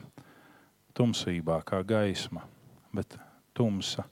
[0.95, 2.45] tumsībā kā gaisma,
[2.95, 3.18] bet
[3.57, 4.07] tumsa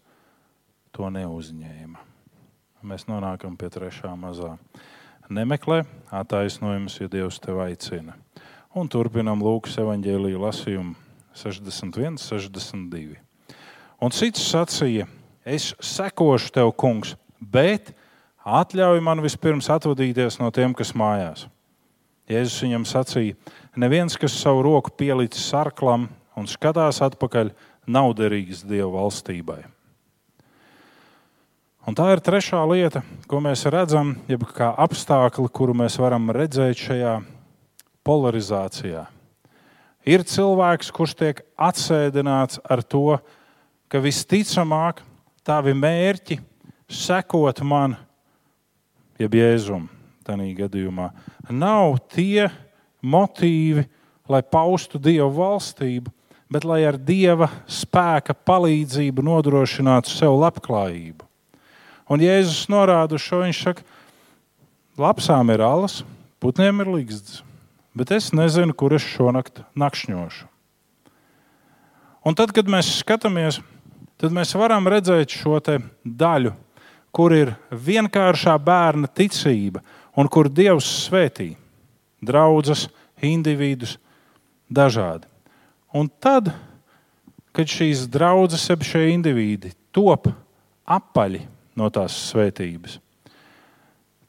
[0.90, 2.08] to neuzņēma.
[2.82, 4.56] Mēs nonākam pie trešā mazā.
[5.32, 8.18] Nemeklē attaisnojumus, ja Dievs tevi aicina.
[8.76, 10.92] Un turpinām Lūkas evanģēlīju lasījumu
[11.36, 13.16] 61, 62.
[14.02, 15.06] Un cits sacīja,
[15.44, 17.94] es sekošu tev, kungs, bet
[18.44, 21.46] atļauj man vispirms atvadīties no tiem, kas mājās.
[22.28, 23.36] Jēzus viņam sacīja,
[23.76, 27.54] neviens, kas savu roku pielicis sarklam un skatās atpakaļ,
[27.88, 29.62] nav derīgs Dieva valstībai.
[31.82, 36.78] Un tā ir trešā lieta, ko mēs redzam, jeb kā apstākļi, kuru mēs varam redzēt
[36.78, 37.16] šajā
[38.06, 39.08] polarizācijā.
[40.06, 43.18] Ir cilvēks, kurš tiek atsēdināts ar to,
[43.90, 45.02] ka visticamāk
[45.42, 46.38] tavi mērķi
[46.86, 47.96] sekot man,
[49.18, 49.88] jeb jēzum,
[50.22, 51.08] tādā gadījumā,
[51.50, 52.46] nav tie
[53.02, 53.88] motīvi,
[54.30, 56.14] lai paustu Dieva valstību,
[56.46, 61.31] bet lai ar Dieva spēka palīdzību nodrošinātu sev labklājību.
[62.10, 63.42] Un Jēzus norāda šo.
[63.44, 63.84] Viņš saka,
[65.00, 66.00] lapsām ir alas,
[66.42, 67.42] putniem ir līgsts,
[67.94, 70.48] bet es nezinu, kur es šonakt nakšņošu.
[72.22, 73.58] Un tad, kad mēs skatāmies,
[74.20, 75.58] tad mēs varam redzēt šo
[76.04, 76.52] daļu,
[77.12, 79.82] kur ir vienkāršā bērna ticība
[80.16, 81.52] un kur Dievs svētī
[82.22, 82.86] draugus,
[83.22, 83.98] individus
[84.70, 85.26] dažādi.
[85.92, 86.52] Un tad,
[87.52, 90.30] kad šīs draudzes, jeb šie individi top
[90.88, 91.42] apaļi
[91.78, 92.98] no tās svētības,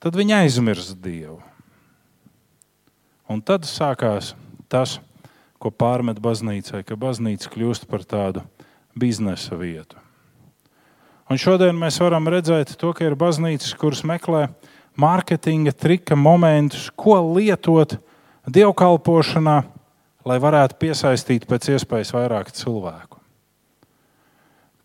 [0.03, 1.39] tad viņi aizmirst Dievu.
[3.31, 4.33] Un tad sākās
[4.71, 4.97] tas,
[5.61, 8.43] ko pārmet baznīcai, ka baznīca kļūst par tādu
[8.99, 9.99] biznesa vietu.
[11.31, 14.49] Un šodien mēs varam redzēt, to, ka ir baznīcas, kuras meklē
[14.99, 17.95] mārketinga trika momentus, ko lietot
[18.43, 19.57] dievkalpošanā,
[20.27, 23.12] lai varētu piesaistīt pēc iespējas vairāk cilvēku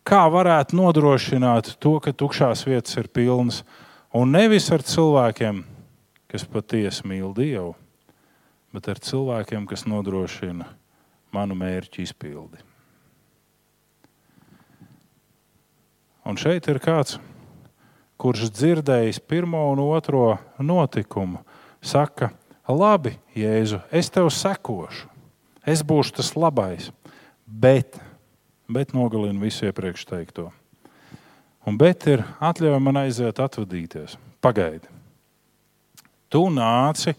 [0.09, 3.61] kā varētu nodrošināt to, ka tukšās vietas ir pilnas,
[4.17, 5.61] un nevis ar cilvēkiem,
[6.29, 7.75] kas patiesi mīl Dievu,
[8.73, 10.71] bet ar cilvēkiem, kas nodrošina
[11.35, 12.65] manu mērķu izpildi.
[16.29, 17.17] Un šeit ir kāds,
[18.21, 21.41] kurš dzirdējis pirmo un otro notikumu,
[21.81, 22.33] saka,
[22.69, 25.09] labi, Jēzu, es tev sekošu,
[25.69, 26.91] es būšu tas labais,
[27.47, 27.97] bet
[28.69, 30.51] bet nogalina visu iepriekš teikto.
[31.67, 34.17] Un bet ir atļauj man aiziet, atvadīties.
[34.41, 34.89] Pagaidi.
[36.29, 37.15] Tu nāci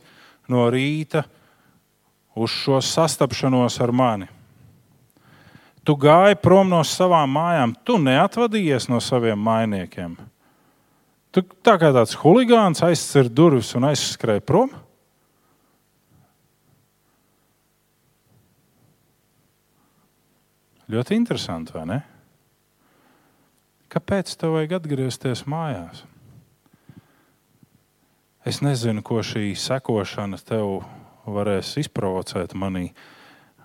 [0.49, 1.23] no rīta
[2.37, 4.29] uz šo sastapšanos ar mani.
[5.83, 10.15] Tu gāji prom no savām mājām, tu neatvadījies no saviem mainiekiem.
[11.33, 14.71] Tu tā kā tāds huligāns aizcer durvis un aizskrēja prom.
[20.89, 21.99] Ļoti interesanti, vai ne?
[23.93, 26.01] Kāpēc tev vajag atgriezties mājās?
[28.45, 30.79] Es nezinu, ko šī sekošana tev
[31.29, 32.87] varēs izprovocēt manī,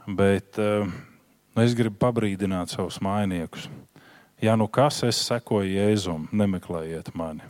[0.04, 0.84] bet uh,
[1.64, 3.70] es gribu pabrīdināt savus mainiekus.
[4.44, 7.46] Ja nu kas, es sekoju Jēzum, nemeklējiet mani.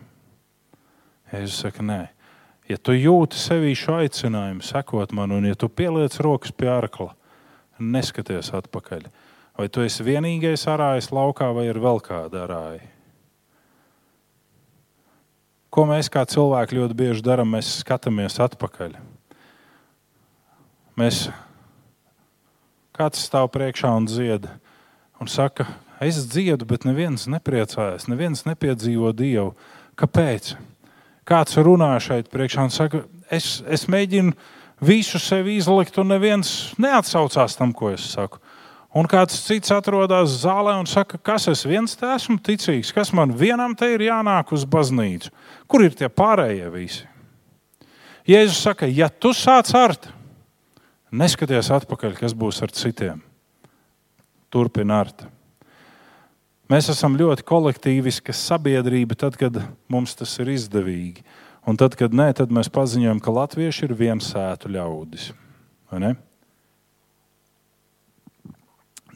[1.33, 2.01] Jēzus saka, nē.
[2.71, 7.11] Ja tu jūti sevī šo aicinājumu, sekot man, un ja tu pieliec rokas pie arkla,
[7.83, 9.09] neskaties atpakaļ.
[9.55, 12.83] Vai tu esi vienīgais arājs laukā, vai ir vēl kāda arāja?
[15.75, 17.51] Ko mēs kā cilvēki ļoti bieži darām?
[17.55, 18.93] Mēs skatāmies atpakaļ.
[20.99, 21.25] Mēs
[22.95, 24.47] kāds stāv priekšā un dzied,
[25.19, 25.67] un saka,
[26.03, 29.53] es dziedu, bet neviens nepriecājas, neviens nepiedzīvo Dievu.
[29.99, 30.55] Kāpēc?
[31.27, 33.03] Kāds runā šeit priekšā un saka,
[33.33, 34.35] es, es mēģinu
[34.85, 38.43] visu sevi izlikt, un neviens neatsaucās tam, ko es saku.
[38.95, 43.33] Un kāds cits atrodas zālē un saka, kas es viens te esmu ticīgs, kas man
[43.35, 45.33] vienam te ir jānāk uz baznīcu.
[45.67, 47.03] Kur ir tie pārējie visi?
[48.31, 50.07] Jēzus saka, ja tu sāc art,
[51.11, 53.19] neskaties atpakaļ, kas būs ar citiem.
[54.55, 55.27] Turpini art.
[56.71, 59.59] Mēs esam ļoti kolektīviska sabiedrība, tad, kad
[59.91, 61.27] mums tas ir izdevīgi.
[61.69, 65.33] Un tad, kad nē, tad mēs paziņojam, ka latvieši ir viensētu ļaudis.
[65.91, 66.15] Vai ne?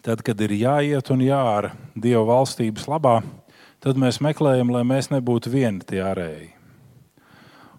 [0.08, 3.18] Tad, kad ir jāiet un jāra Dieva valstības labā,
[3.84, 6.46] tad mēs meklējam, lai mēs nebūtu vieni tie ārēji.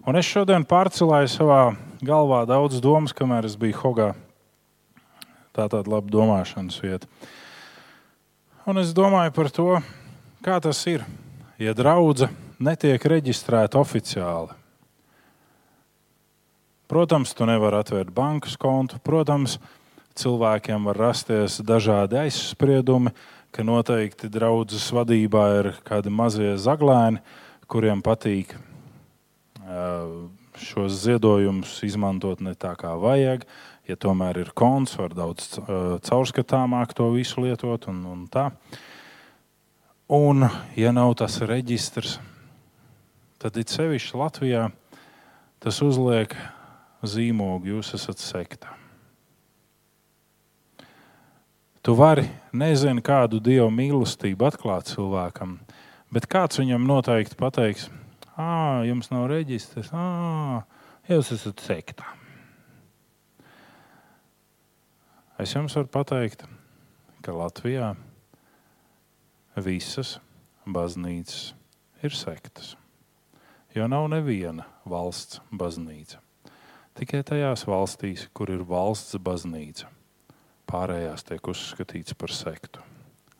[0.05, 1.61] Un es šodien pārcelēju savā
[2.05, 4.11] galvā daudz domas, kamēr es biju Hogā.
[5.57, 7.09] Tā ir tāda laba domāšanas vieta.
[8.69, 9.67] Un es domāju par to,
[10.45, 11.07] kā tas ir,
[11.57, 12.29] ja draudzene
[12.61, 14.53] netiek reģistrēta oficiāli.
[16.93, 19.57] Protams, tu nevari atvērt bankas kontu, protams,
[20.19, 23.13] cilvēkiem var rasties dažādi aizspriedumi,
[23.55, 27.21] ka noteikti draudzes vadībā ir kādi mazie zaglēni,
[27.69, 28.53] kuriem patīk
[30.59, 33.45] šos ziedojumus izmantot ne tā, kā vajag.
[33.89, 35.57] Ja tomēr ir konts, var daudz
[36.05, 37.87] caurskatāmāk to visu lietot.
[37.89, 38.49] Un, un tā.
[40.09, 40.45] un,
[40.77, 42.19] ja nav tas reģistrs,
[43.41, 44.67] tad it sevišķi Latvijā
[45.59, 46.35] tas uzliek
[47.01, 48.78] zīmogu, jūs esat sekta.
[51.79, 55.55] Tu vari nezinu, kādu dievu mīlestību atklāt cilvēkam,
[56.11, 57.85] bet kāds viņam noteikti pateiks,
[58.35, 60.65] ah, jums nav reģistrs, ah,
[61.07, 62.07] jūs esat sekta.
[65.39, 66.43] Es jums varu pateikt,
[67.23, 67.93] ka Latvijā
[69.55, 70.17] visas
[70.67, 71.53] baznīcas
[72.03, 72.73] ir sektas.
[73.71, 76.19] Jo nav neviena valsts baznīca.
[76.99, 79.87] Tikai tajās valstīs, kur ir valsts baznīca,
[80.69, 82.83] pārējās tiek uzskatīts par sektu.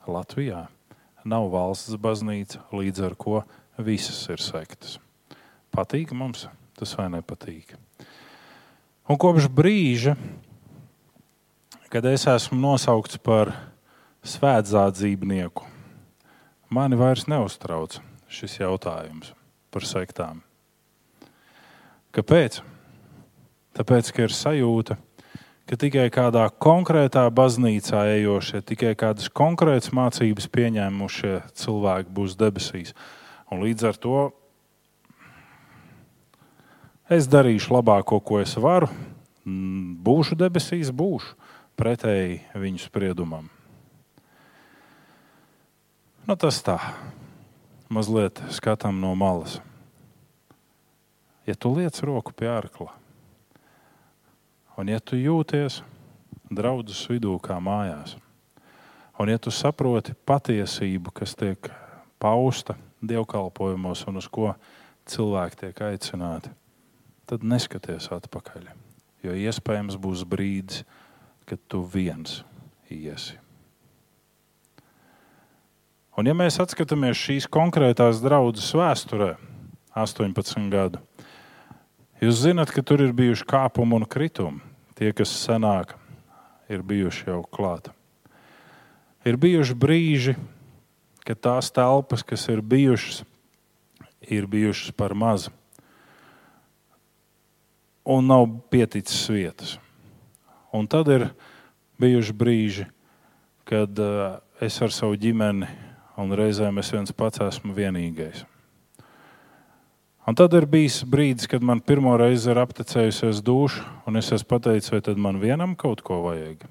[0.10, 0.66] Latvijā
[1.28, 3.42] nav valsts baznīca, līdz ar to
[3.78, 4.98] visas ir sektas.
[5.70, 6.48] Patīk mums
[6.80, 7.76] tas vai nepatīk.
[9.10, 10.16] Un kopš brīža,
[11.90, 13.52] kad es esmu nosaukts par
[14.26, 15.66] svētzīvnieku,
[16.70, 18.00] mani vairs neuztrauc
[18.30, 19.34] šis jautājums
[19.74, 20.44] par sektām.
[22.14, 22.62] Kāpēc?
[23.78, 25.09] Tāpēc, ka ir sajūta, ka
[25.78, 32.96] tikai kādā konkrētā baznīcā ejošie, tikai kādas konkrētas mācības pieņēmušie cilvēki būs debesīs.
[33.54, 34.24] Un līdz ar to
[37.14, 38.90] es darīšu labāko, ko es varu,
[39.46, 41.38] būšu debesīs, būšu
[41.78, 43.50] pretēji viņu spriedumam.
[46.26, 46.78] Nu, tas tā,
[47.90, 49.60] mazliet skatām no malas.
[51.50, 52.92] Ja tu liec roku pie ārkla,
[54.80, 55.82] Un, ja tu jūties
[56.56, 58.14] draudzes vidū kā mājās,
[59.20, 61.68] un ja tu saproti patiesību, kas tiek
[62.16, 64.54] pausta dievkalpojumos un uz ko
[65.12, 66.54] cilvēki tiek aicināti,
[67.28, 68.70] tad neskaties atpakaļ.
[69.28, 70.86] Jo iespējams būs brīdis,
[71.44, 72.40] kad tu viens
[72.88, 73.36] iesi.
[76.16, 79.34] Un, ja mēs atskatāmies šīs konkrētās draudzes vēsturē,
[79.92, 81.04] 18 gadu,
[82.24, 84.69] jūs zinat, ka tur ir bijuši kāpumi un kritumi
[85.00, 85.96] tie, kas senāk
[86.70, 87.88] ir bijuši jau klāt.
[89.24, 90.36] Ir bijuši brīži,
[91.24, 93.24] kad tās telpas, kas ir bijušas,
[94.28, 95.56] ir bijušas par mazu
[98.10, 99.78] un nav pieticis vietas.
[100.74, 101.28] Un tad ir
[102.02, 102.86] bijuši brīži,
[103.70, 105.68] kad uh, es ar savu ģimeni
[106.20, 108.44] un reizēm es viens pats esmu vienīgais.
[110.30, 114.52] Un tad ir bijis brīdis, kad man pirmo reizi ir aptecējusies duša, un es esmu
[114.52, 116.68] pateicis, vai tad man vienam kaut ko vajag.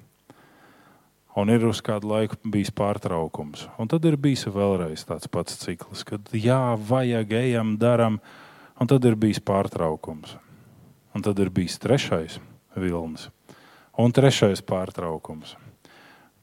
[1.35, 3.65] Un ir uz kādu laiku bijis pārtraukums.
[3.75, 8.21] Un tad ir bijis vēlreiz tāds pats cikls, kad jā, vajag, ejam, darām,
[8.79, 10.37] un tad ir bijis pārtraukums.
[11.11, 12.39] Un tad ir bijis trešais
[12.79, 13.27] vilnis
[13.99, 15.57] un trešais pārtraukums.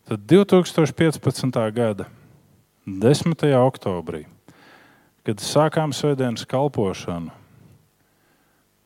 [0.05, 1.61] Tad 2015.
[1.73, 2.11] gada
[2.85, 3.47] 10.
[3.57, 4.27] oktobrī
[5.27, 7.33] kad sākām svētdienas kalpošanu,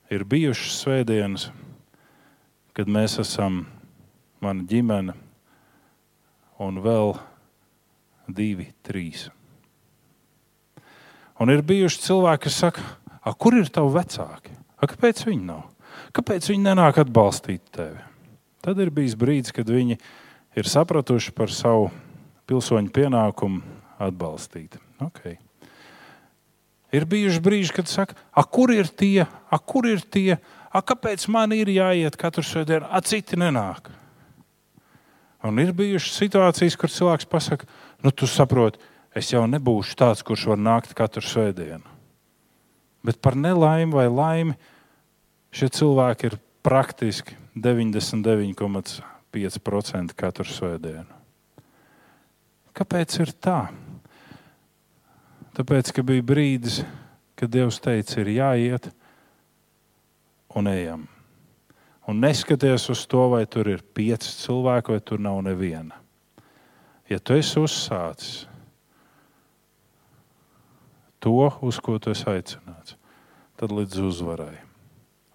[0.08, 1.50] ir bijušas svētdienas,
[2.72, 3.66] kad mēs esam,
[4.40, 5.12] mana ģimene
[6.64, 7.12] un vēl
[8.32, 9.26] divi, trīs.
[11.40, 12.86] Un ir bijuši cilvēki, kas saka,
[13.40, 14.56] kur ir tavi vecāki?
[14.80, 15.66] A, kāpēc viņi nav?
[16.16, 18.00] Kāpēc viņi nenāk atbalstīt tevi?
[18.64, 19.98] Tad ir bijis brīdis, kad viņi
[20.56, 21.88] ir sapratuši par savu
[22.48, 23.60] pilsoņu pienākumu
[24.00, 24.80] atbalstīt.
[25.04, 25.36] Okay.
[26.90, 28.14] Ir bijuši brīži, kad saka,
[28.50, 30.38] kur ir tie, a, kur ir tie,
[30.70, 33.90] a, kāpēc man ir jāiet katru svētdienu, a citi nenāk.
[35.46, 37.64] Un ir bijušas situācijas, kur cilvēks pasakā,
[38.04, 38.78] nu, tu saproti,
[39.16, 41.86] es jau nebūšu tāds, kurš var nākt katru svētdienu.
[43.06, 44.54] Bet par nelaimi vai laimi
[45.56, 46.34] šie cilvēki ir
[46.66, 51.12] praktiski 99,5% katru svētdienu.
[52.76, 53.60] Kāpēc ir tā?
[55.56, 56.82] Tāpēc, ka bija brīdis,
[57.38, 58.90] kad Dievs teica, ir jāiet
[60.56, 61.08] un ejam.
[62.08, 65.98] Un neskaties uz to, vai tur ir pieci cilvēki, vai tur nav neviena.
[67.10, 68.46] Ja tu esi uzsācis,
[71.20, 72.96] to, uz ko tu esi aicināts,
[73.60, 74.56] tad līdz uzvarai.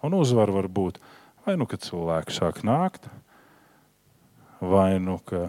[0.04, 0.98] Un uzvara var būt
[1.46, 3.06] vai nu, kad cilvēki sāk nākt,
[4.58, 5.46] vai nu, ka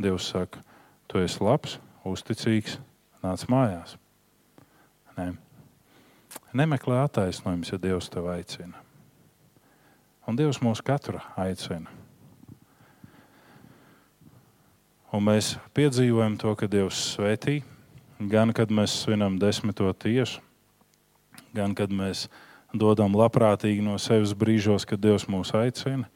[0.00, 0.62] Dievs saka,
[1.10, 1.76] tu esi labs,
[2.08, 2.78] uzticīgs,
[3.24, 3.96] nāc mājās.
[5.18, 5.32] Nē.
[6.56, 8.78] Nemeklē attaisnojumus, ja Dievs tev aicina.
[10.28, 11.90] Un Dievs mūs katru aicina.
[15.12, 17.62] Un mēs piedzīvojam to, ka Dievs svētī,
[18.20, 20.42] gan kad mēs svinam desmito tiesu,
[21.56, 22.26] gan kad mēs
[22.76, 26.10] dodam labprātīgi no sevis brīžos, kad Dievs mūs aicina.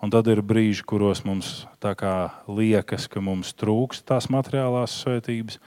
[0.00, 1.66] Un tad ir brīži, kuros mums
[2.48, 5.60] liekas, ka mums trūkst tās materiālās svētības,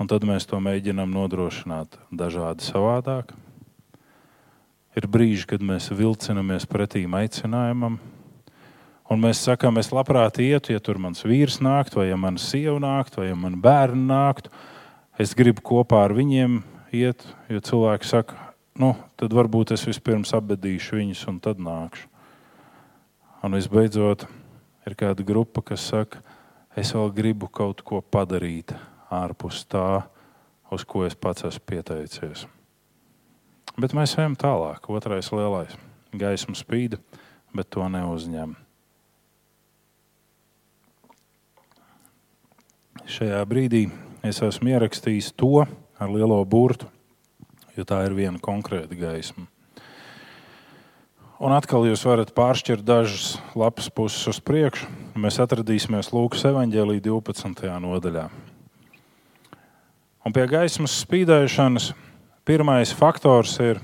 [0.00, 3.30] un tad mēs to mēģinām nodrošināt dažādi savādāk.
[4.96, 8.00] Ir brīži, kad mēs vilcinamies pretī aicinājumam,
[9.06, 12.80] Un mēs sakām, es labprāt ietu, ja tur mans vīrs nāktu, vai ja mana sieva
[12.82, 14.50] nāktu, vai ja man bērni nāktu.
[15.22, 16.58] Es gribu kopā ar viņiem
[16.96, 18.34] iet, jo cilvēki saka,
[18.82, 22.10] nu, tad varbūt es vispirms apbedīšu viņus un tad nākšu.
[23.44, 24.26] Un visbeidzot,
[24.86, 26.22] ir kāda grupa, kas saka,
[26.76, 28.74] es vēl gribu kaut ko padarīt
[29.12, 30.06] ārpus tā,
[30.72, 32.46] uz ko es pats esmu pieteicies.
[33.76, 34.88] Bet mēs ejam tālāk.
[34.88, 35.76] Otrais lielais
[36.16, 36.96] gaismas spīd,
[37.52, 38.56] bet to neuzņem.
[43.06, 43.86] šajā brīdī
[44.26, 46.88] es esmu ierakstījis to ar lielo burtu,
[47.76, 49.46] jo tā ir viena konkrēta gaisma.
[51.36, 54.88] Un atkal jūs varat pāršķirt dažas lapas puses uz priekšu.
[55.20, 57.66] Mēs atradīsimies Lūkas evanģēlī 12.
[57.84, 58.28] nodaļā.
[60.26, 61.90] Un pie gaismas spīdēšanas
[62.48, 63.82] pirmais faktors ir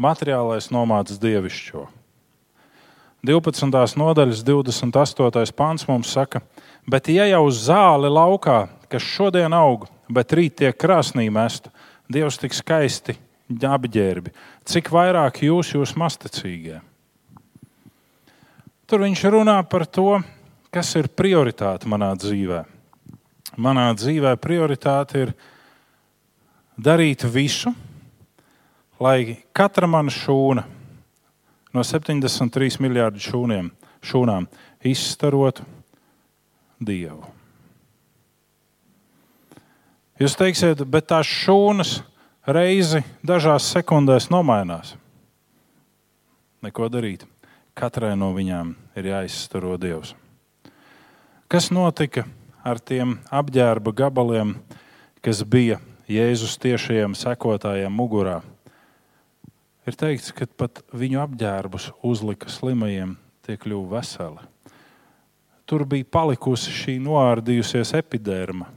[0.00, 1.84] materiālais nomāts dievišķo.
[3.26, 3.98] 12.
[4.00, 5.54] nodaļas 28.
[5.56, 10.76] pāns mums saka, ka Bet, ja jau zāle laukā, kas šodien aug, bet rīt tiek
[10.78, 11.72] krāsnī mesta,
[12.06, 13.16] Dievs tik skaisti
[13.50, 14.32] apģērbi,
[14.66, 16.80] cik vairāk jūs, jūs masticīgie.
[18.86, 20.20] Tur viņš runā par to,
[20.70, 22.62] kas ir prioritāte manā dzīvē.
[23.56, 25.32] Manā dzīvē prioritāte ir
[26.76, 27.72] darīt visu,
[29.00, 30.66] lai katra mana šūna
[31.76, 33.70] no 73 miljardu šūniem,
[34.04, 34.46] šūnām
[34.86, 35.64] izstarotu
[36.80, 37.24] Dievu.
[40.20, 41.98] Jūs teiksiet, bet tās šūnas
[42.46, 44.94] reizi dažās sekundēs nomainās.
[46.64, 47.26] Neko darīt.
[47.76, 50.14] Katrai no viņām ir jāizstaro Dievs.
[51.46, 52.24] Kas notika
[52.64, 54.56] ar tiem apģērba gabaliem,
[55.20, 55.78] kas bija
[56.08, 58.40] Jēzus tiešajiem sekotājiem mugurā?
[59.86, 63.14] Ir teikts, ka pat viņu apģērbus uzlika slimajiem,
[63.46, 64.46] tie kļuva veseli
[65.66, 68.68] tur bija palikusi šī noārdījusies epiderma.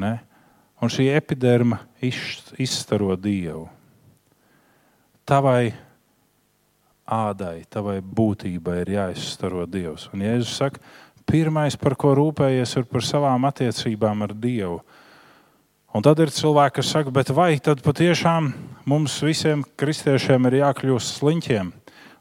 [0.00, 0.18] Ne?
[0.84, 3.64] Un šī epiderma izstaro dievu.
[5.24, 5.72] Tavai
[7.08, 10.10] ādai, tavai būtībai ir jāizstaro dievs.
[10.12, 10.82] Un Jēzus saka,
[11.28, 14.82] pirmais, par ko rūpējies, ir par savām attiecībām ar Dievu.
[15.94, 18.52] Un tad ir cilvēki, kas saka, vai tad patiešām
[18.84, 21.72] mums visiem kristiešiem ir jākļūst sliņķiem?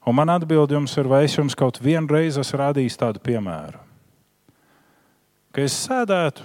[0.03, 3.79] Un man atbild jums ir, vai es jums kaut vienu reizi esmu rādījis tādu piemēru.
[5.51, 6.43] Ka es sēdētu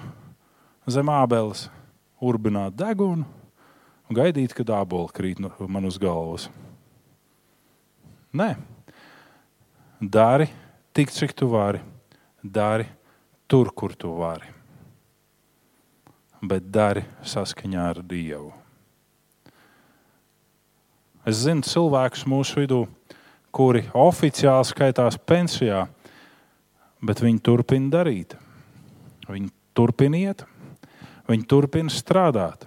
[0.88, 1.66] zem ābeles,
[2.20, 3.26] urbinātu degunu
[4.08, 6.48] un gaidītu, kad ābola krīt man uz galvas.
[8.34, 8.54] Nē,
[10.00, 10.48] dari
[10.92, 11.80] tik, cik tu vari.
[12.42, 12.86] Dari
[13.48, 14.46] tur, kur tu vari.
[16.42, 18.52] Bet dari saskaņā ar Dievu.
[21.26, 22.84] Es zinu cilvēkus mūsu vidū,
[23.52, 25.82] kuri oficiāli skaitās pensijā,
[27.02, 28.36] bet viņi turpina darīt.
[29.28, 30.46] Viņi turpina iet,
[31.28, 32.66] viņi turpina strādāt.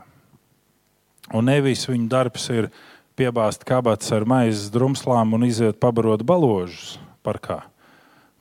[1.32, 2.70] Un nevis viņu darbs ir
[3.20, 7.62] piebāzt kabatas ar maizes drumslām un iziet pabarot baložus parkā,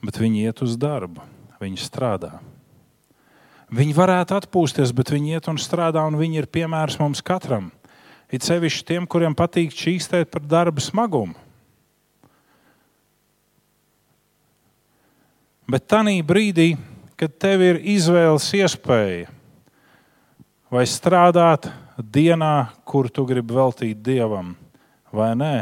[0.03, 1.23] bet viņi iet uz darbu,
[1.61, 2.39] viņi strādā.
[3.71, 7.69] Viņi varētu atpūsties, bet viņi iet un strādā, un viņi ir piemērs mums katram.
[8.31, 11.35] It sevišķi tiem, kuriem patīk čīkstēt par darba smagumu.
[15.71, 16.73] Bet tajā brīdī,
[17.15, 19.29] kad tev ir izvēles iespēja,
[20.71, 21.67] vai strādāt
[21.99, 24.55] dienā, kur tu gribi veltīt dievam,
[25.11, 25.55] vai nē,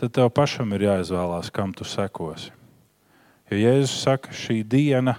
[0.00, 2.50] tad tev pašam ir jāizvēlās, kam tu sekosi.
[3.52, 5.18] Jo Jēzus saka, šī diena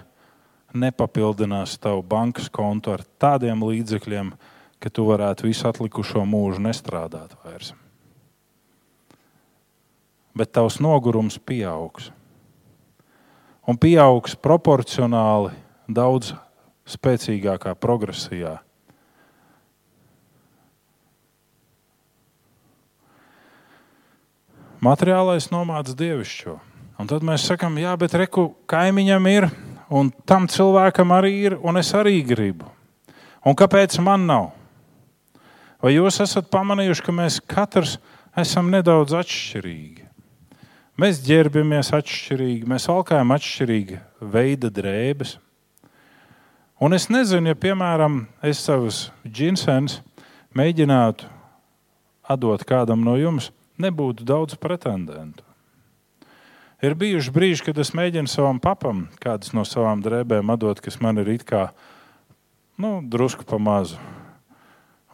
[0.76, 4.34] nepapildinās tavu bankas kontu ar tādiem līdzekļiem,
[4.82, 7.72] ka tu varētu visu atlikušo mūžu nestrādāt vairs.
[10.36, 12.10] Bet tavs nogurums pieaugs
[13.66, 15.54] un pieaugs proporcionāli
[15.88, 16.34] daudz
[16.86, 18.56] spēcīgākā progresijā.
[24.86, 26.58] Materiālais nomāca dievišķo.
[27.00, 29.48] Un tad mēs sakām, jā, bet reku kaimiņam ir,
[29.92, 32.70] un tam cilvēkam arī ir, un es arī gribu.
[33.46, 34.50] Un kāpēc man nav?
[35.82, 37.96] Vai jūs esat pamanījuši, ka mēs katrs
[38.36, 40.06] esam nedaudz atšķirīgi?
[40.96, 43.98] Mēs ģērbjamies atšķirīgi, mēs valkājam atšķirīgi
[44.32, 45.36] veida drēbes.
[46.76, 50.02] Un es nezinu, ja, piemēram, es savus džinsenus
[50.52, 51.24] mēģinātu
[52.28, 53.48] atdot kādam no jums,
[53.80, 55.40] nebūtu daudz pretendentu.
[56.84, 61.16] Ir bijuši brīži, kad es mēģinu savam papam kādas no savām drēbēm atdot, kas man
[61.22, 61.70] ir it kā
[62.76, 63.96] nu, drusku pa mazu.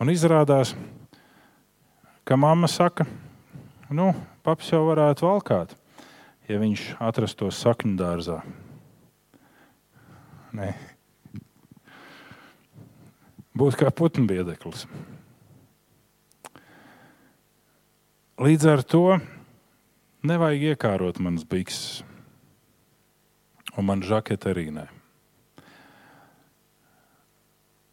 [0.02, 0.74] Un izrādās,
[2.26, 3.06] ka mamma saka,
[3.86, 4.10] nu,
[4.42, 5.76] paps jau varētu valkāt,
[6.50, 8.40] ja viņš atrastos sakņu dārzā.
[10.58, 10.91] Nē.
[13.52, 14.86] Būtu kā putnbiedeklis.
[18.42, 19.04] Līdz ar to
[20.24, 22.00] nevajag iekārot manas bikses,
[23.76, 24.86] un man žakete arī nē.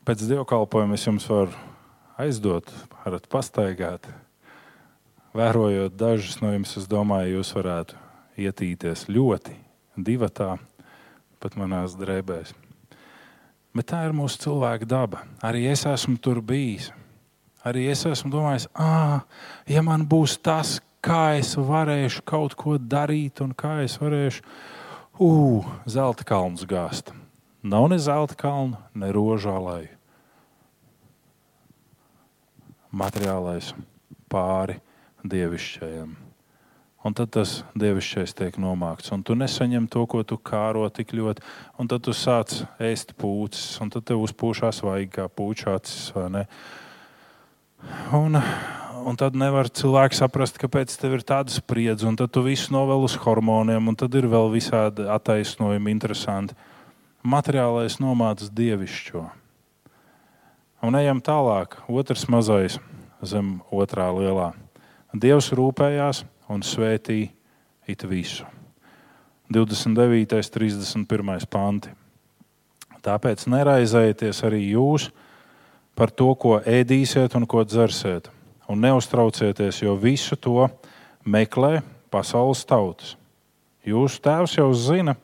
[0.08, 1.54] Pēc dievkalpojuma es jums varu
[2.18, 2.72] aizdot,
[3.04, 4.08] varat pastaigāt.
[5.36, 8.00] Vērojot dažus no jums, es domāju, jūs varētu
[8.40, 9.54] ietīties ļoti
[10.00, 10.56] divatā,
[11.44, 12.56] pat manās drēbēs.
[13.76, 15.24] Bet tā ir mūsu cilvēka daba.
[15.46, 16.90] Arī es esmu tur bijis.
[17.68, 19.26] Arī es esmu domājis, ah,
[19.68, 24.44] ja man būs tas, kā es varēšu kaut ko darīt un kā es varēšu
[25.20, 27.12] uh, zelta kalnu gāzt.
[27.64, 29.90] Nav ne zelta kalnu, ne rožālai.
[32.96, 33.74] Materiālais
[34.32, 34.80] pāri
[35.28, 36.29] dievišķajam.
[37.10, 39.10] Un tad tas dievišķais tiek nomākts.
[39.16, 41.42] Un tu nesaņem to, ko tu kāro tik ļoti.
[41.82, 46.12] Un tad tu sāc ēst pūces, un tad tev uzpūšās vajag kā pūčācis.
[48.14, 48.38] Un,
[49.10, 53.10] un tad nevar cilvēks saprast, kāpēc tev ir tāda spriedze, un tad tu visu novēl
[53.10, 56.54] uz hormoniem, un tad ir vēl visādi attaisnojumi, interesanti.
[57.26, 59.26] Materiālais nomācis dievišķo.
[60.86, 62.78] Un ejam tālāk, otrs mazais
[63.26, 64.54] zem otrā lielā.
[65.10, 67.30] Dievs rūpējās un svētīja
[67.90, 68.46] it visu.
[69.50, 70.36] 29.
[70.38, 71.48] un 31.
[71.50, 71.94] panti.
[73.02, 75.08] Tāpēc neraizējieties arī jūs
[75.98, 78.30] par to, ko ēdīsiet un ko dzersiet
[78.70, 80.68] un neuztraucieties, jo visu to
[81.26, 81.80] meklē
[82.14, 83.16] pasaules tautas.
[83.82, 85.16] Jūsu tēvs jau zina,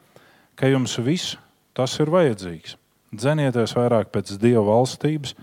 [0.57, 1.35] ka jums viss
[1.75, 2.79] tas ir vajadzīgs.
[3.15, 5.35] Dzenieties vairāk pēc Dieva valstības,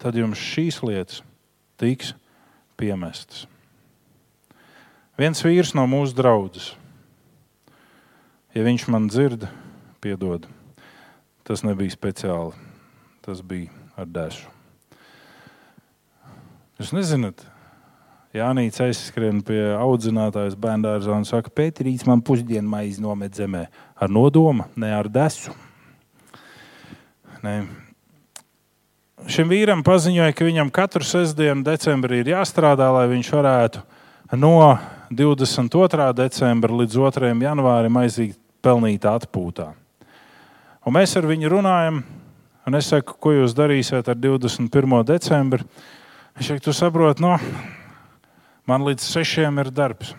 [0.00, 1.20] tad jums šīs lietas
[1.80, 2.14] tiks
[2.80, 3.44] piemestas.
[5.20, 6.70] Viens vīrs no mūsu draudzes,
[8.56, 9.42] ja viņš man dzird,
[10.00, 10.46] piedod,
[11.44, 12.56] tas nebija speciāli,
[13.20, 13.68] tas bija
[14.00, 14.48] ar desu.
[16.80, 17.44] Jūs nezināt,
[18.32, 23.66] Jānis aizskrien pie audzinātājas bērngārzā un saka, Pēterīts man pusdienu maizi nomet zemē
[24.00, 25.52] ar nodomu, ne ar desu.
[27.44, 27.58] Ne.
[29.28, 33.88] Šim vīram paziņoja, ka viņam katru sestdienu decembrī ir jāstrādā, lai viņš varētu
[34.36, 34.78] no
[35.10, 36.12] 22.
[36.14, 37.30] decembra līdz 2.
[37.42, 39.72] janvārim aiziet pelnīt atpūtā.
[40.86, 42.00] Un mēs ar viņu runājam,
[42.66, 45.00] un es saku, ko jūs darīsiet ar 21.
[45.08, 45.66] decembri.
[46.38, 47.34] Viņš saka, tu saproti, no,
[48.70, 50.14] man līdz sešiem ir darbs.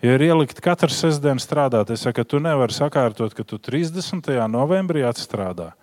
[0.00, 4.32] Ja ir ielikt katru sestdienu strādāt, es saku, tu nevari sakārtot, ka tu 30.
[4.48, 5.74] novembrī atstrādā.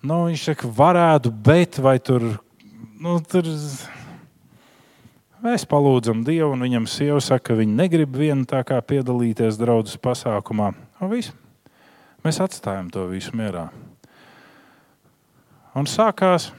[0.00, 2.24] Nu, viņš saka, varētu, bet vai tur,
[2.96, 3.44] nu, tur
[5.44, 10.00] mēs palūdzam Dievu, un viņam sieva saka, ka viņa negrib vienu tā kā piedalīties draudzes
[10.02, 10.72] pasākumā.
[11.00, 11.34] Un viss.
[12.26, 13.68] Mēs atstājam to visu mierā.
[15.78, 16.50] Un sākās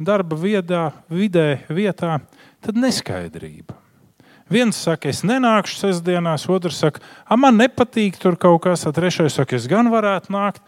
[0.00, 2.18] darba viedā, vidē, vietā,
[2.64, 3.76] tad neskaidrība.
[4.50, 7.00] Viens saka, es nenākšu sestdienās, otrs saka,
[7.40, 10.60] man nepatīk tur kaut kas, tad trešais saka, es gan varētu nākt.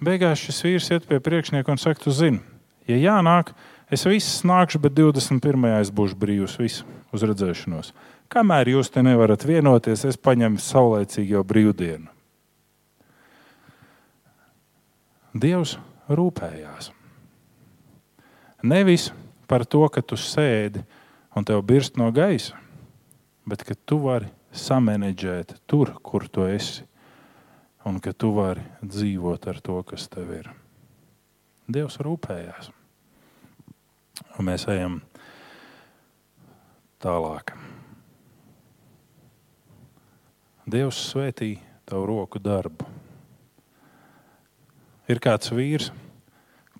[0.00, 2.40] Beigās šis vīrs iet pie priekšnieka un saka, tu zini,
[2.88, 3.52] ja jānāk,
[3.90, 5.66] es viss nākšu, bet 21.
[5.80, 6.84] es būšu brīvs, viss
[7.14, 7.92] uz redzēšanos.
[8.30, 12.06] Kamēr jūs te nevarat vienoties, es paņemu saulēcīgi jau brīvdienu.
[15.34, 15.76] Dievs
[16.10, 16.90] rūpējās.
[18.66, 19.10] Nevis
[19.50, 20.82] par to, ka tu sēdi
[21.34, 22.58] un tev birst no gaisa,
[23.46, 26.84] bet ka tu vari samanģēt tur, kur tu esi,
[27.86, 30.50] un ka tu vari dzīvot ar to, kas tev ir.
[31.70, 32.74] Dievs rūpējās.
[34.40, 34.94] Un mēs ejam
[36.96, 37.50] tālāk.
[40.64, 42.86] Dievs svētī tavu roku darbu.
[45.12, 45.90] Ir kāds vīrs,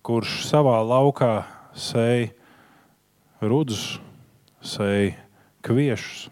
[0.01, 1.43] kurš savā laukā
[1.77, 2.31] sēja
[3.45, 3.99] rudus,
[4.65, 5.13] sēja
[5.61, 6.31] kviešus.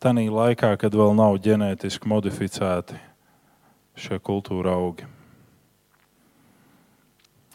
[0.00, 2.96] Tanī laikā, kad vēl nav ģenētiski modificēti
[4.00, 5.04] šie kultūra augi.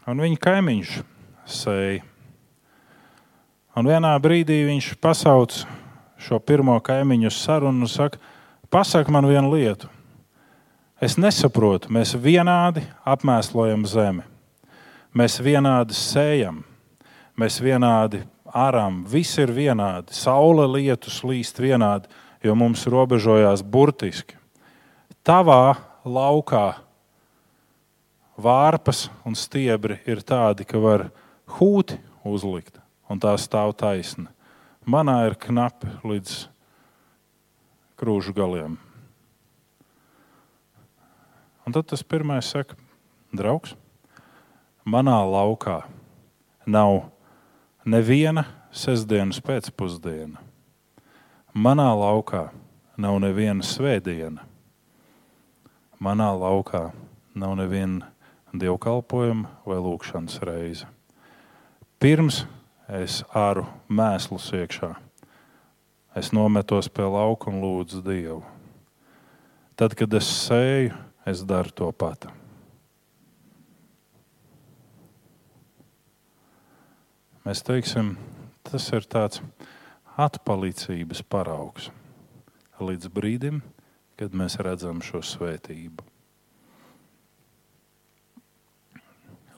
[0.06, 0.96] Un viņa kaimiņš
[1.58, 2.11] sēja.
[3.72, 5.62] Un vienā brīdī viņš pasauc
[6.20, 8.20] šo pirmo kaimiņu sarunu un saka,
[8.70, 9.88] pasak man vienu lietu.
[11.02, 14.28] Es nesaprotu, mēs vienādi apmēslojam zemi.
[15.18, 16.60] Mēs vienādi sējam,
[17.40, 18.22] mēs vienādi
[18.52, 20.14] ārām, viss ir vienādi.
[20.16, 22.12] Saule lietus līst vienādi,
[22.44, 24.36] jo mums robežojās burtiski.
[25.24, 26.68] Tavā laukā
[28.42, 31.08] vārpas un stiebri ir tādi, ka var
[31.58, 32.81] hūti uzlikt,
[33.12, 34.32] un tā stāv taisna.
[34.88, 36.38] Manā ir knapi līdz
[38.00, 38.80] krūžu galiem.
[41.68, 42.78] Un tad tas pirmais saka,
[43.36, 43.76] draugs,
[44.88, 45.84] manā laukā
[46.66, 47.12] nav
[47.86, 50.40] neviena sestdienas pēcpusdiena.
[51.54, 52.48] Manā laukā
[52.98, 54.48] nav neviena svētdiena.
[56.02, 56.88] Manā laukā
[57.38, 58.10] nav neviena
[58.56, 60.90] dievkalpojuma vai lūkšanas reize.
[62.02, 62.42] Pirms
[62.92, 64.92] es āru mēslus iekšā,
[66.20, 68.42] es nometos pie lauka un lūdzu Dievu.
[69.80, 70.92] Tad, kad es sēju,
[71.26, 72.30] es daru to patu.
[77.42, 78.14] Mēs teiksim,
[78.68, 79.42] tas ir tāds
[80.20, 81.90] atpalicības paraugs
[82.82, 83.62] līdz brīdim,
[84.20, 86.04] kad mēs redzam šo svētību.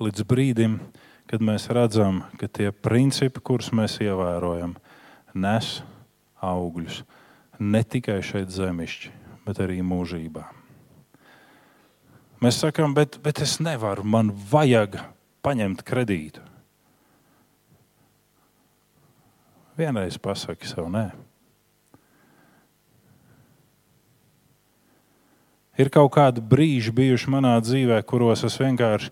[0.04, 1.03] Līdz brīdim, kad
[1.42, 4.76] mēs redzam, ka tie principi, kurus mēs ievērojam,
[5.34, 5.80] nes
[6.44, 7.02] augļus
[7.64, 9.12] ne tikai šeit zemišķi,
[9.48, 10.44] bet arī mūžībā.
[12.44, 15.00] Mēs sakām, bet, bet es nevaru, man vajag
[15.46, 16.44] paņemt kredītu.
[19.80, 21.08] Vienreiz pasaki sev, nē.
[25.80, 29.10] Ir kaut kādi brīži bijuši manā dzīvē, kuros es vienkārši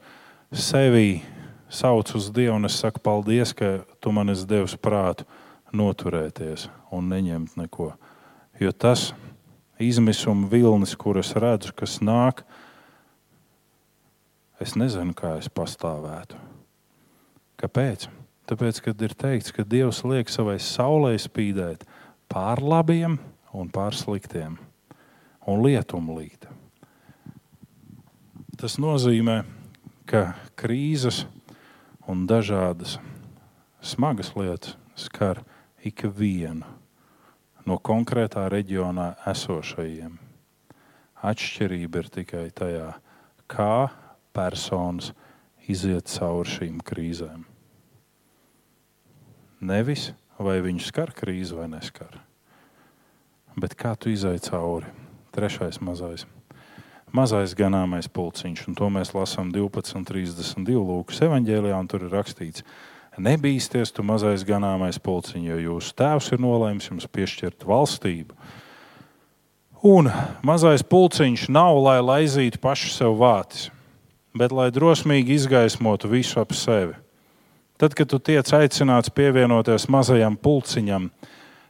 [0.53, 1.23] sevi
[1.71, 5.25] saucu uz Dievu un es saku, paldies, ka tu man esi devis prātu
[5.71, 7.93] noturēties un neņemt neko.
[8.59, 9.11] Jo tas
[9.81, 12.43] izmisuma vilnis, kuras redzu, kas nāk,
[14.61, 16.37] es nezinu, kā es pastāvētu.
[17.61, 18.09] Kāpēc?
[18.51, 21.85] Tāpēc, kad ir teikts, ka Dievs liek savai saulē spīdēt
[22.31, 23.15] pār labiem
[23.55, 24.57] un pār sliktiem,
[25.47, 26.49] un lietumu līt.
[28.59, 29.41] Tas nozīmē,
[30.05, 31.23] ka krīzes
[32.09, 32.97] un dažādas
[33.81, 35.41] smagas lietas skar
[35.85, 36.65] ikvienu
[37.65, 40.17] no konkrētā reģionā esošajiem.
[41.21, 42.87] Atšķirība ir tikai tajā,
[43.45, 43.91] kā
[44.33, 45.11] personas
[45.69, 47.45] iziet cauri šīm krīzēm.
[49.61, 50.09] Nevis
[50.41, 52.17] vai viņu skar krīze vai neskar,
[53.53, 54.89] bet kā tu izai cauri.
[55.31, 56.25] Trešais mazais.
[57.11, 60.77] Mazais ganāmais pulciņš, un to mēs lasām 12.32.
[60.79, 62.63] Lūkas evanģēlijā, un tur ir rakstīts,
[63.19, 68.37] nebīsties, tu mazais ganāmais pulciņš, jo jūsu tēvs ir nolēmis jums piešķirt valstību.
[69.91, 70.07] Un
[70.45, 73.67] mazais pulciņš nav, lai laizītu pašu sev vātis,
[74.31, 76.95] bet lai drosmīgi izgaismotu visu ap sevi.
[77.81, 81.09] Tad, kad tu tiec aicināts pievienoties mazajam pulciņam,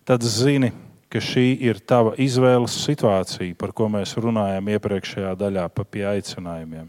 [0.05, 6.05] tad zini, ka šī ir tava izvēles situācija, par ko mēs runājām iepriekšējā daļā pie
[6.07, 6.88] aicinājumiem.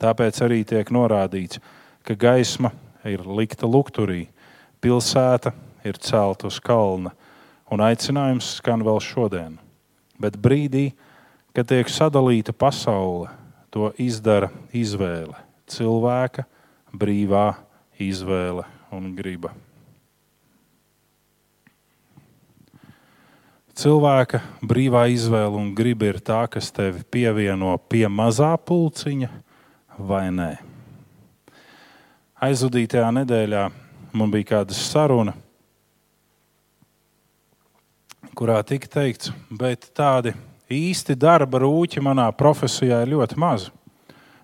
[0.00, 1.58] Tāpēc arī tiek norādīts,
[2.06, 2.70] ka gaisma
[3.04, 4.28] ir likta lukturī,
[4.80, 5.52] pilsēta
[5.84, 7.10] ir celta uz kalna,
[7.70, 9.58] un aicinājums skan vēl šodien.
[10.20, 10.92] Bet brīdī,
[11.56, 13.32] kad tiek sadalīta pasaule,
[13.70, 16.46] to izdara izvēle cilvēka
[16.92, 17.54] brīvā
[18.00, 19.54] izvēle un griba.
[23.80, 29.30] Cilvēka brīvā izvēle un griba ir tā, kas tevi pievieno pie mazā pulciņa
[30.10, 30.50] vai nē.
[32.44, 33.64] Aizvadītajā nedēļā
[34.16, 35.32] man bija kāda saruna,
[38.36, 40.34] kurā tika teikts, bet tādi
[40.68, 43.72] īsti darba rūķi manā profesijā ir ļoti mazi.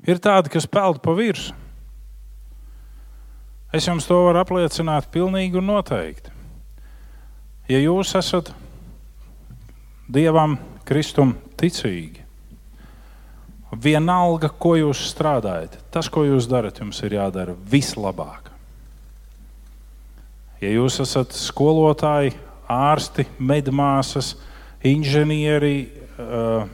[0.09, 1.67] Ir tādi, kas peld pa virsmu
[3.77, 6.31] Es jums to varu apliecināt pilnīgi un noteikti.
[7.69, 8.53] Ja jūs esat
[10.07, 10.55] Dievam,
[10.87, 12.23] Kristum ticīgi,
[13.75, 18.53] vienalga, ko jūs strādājat, tas, ko jūs darat, jums ir jādara vislabāk.
[20.63, 22.37] Ja jūs esat skolotāji,
[22.71, 24.35] ārsti, medmāsas,
[24.87, 26.71] inženieri, uh,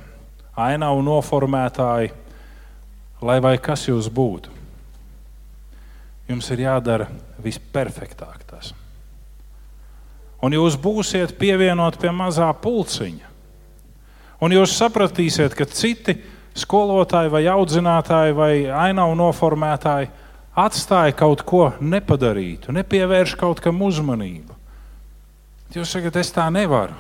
[0.56, 2.12] ainavu noformētāji,
[3.24, 4.52] lai vai kas jūs būtu,
[6.28, 7.08] jums ir jādara
[7.42, 8.41] visperfektāk.
[10.42, 13.28] Un jūs būsiet pievienot pie mazā pulciņa.
[14.42, 16.16] Un jūs sapratīsiet, ka citi
[16.58, 20.10] skolotāji vai audzinātāji vai ainavu noformētāji
[20.58, 24.58] atstāja kaut ko nepadarītu, nepievērš kaut kam uzmanību.
[25.72, 26.96] Jūs sakat, es tā nevaru.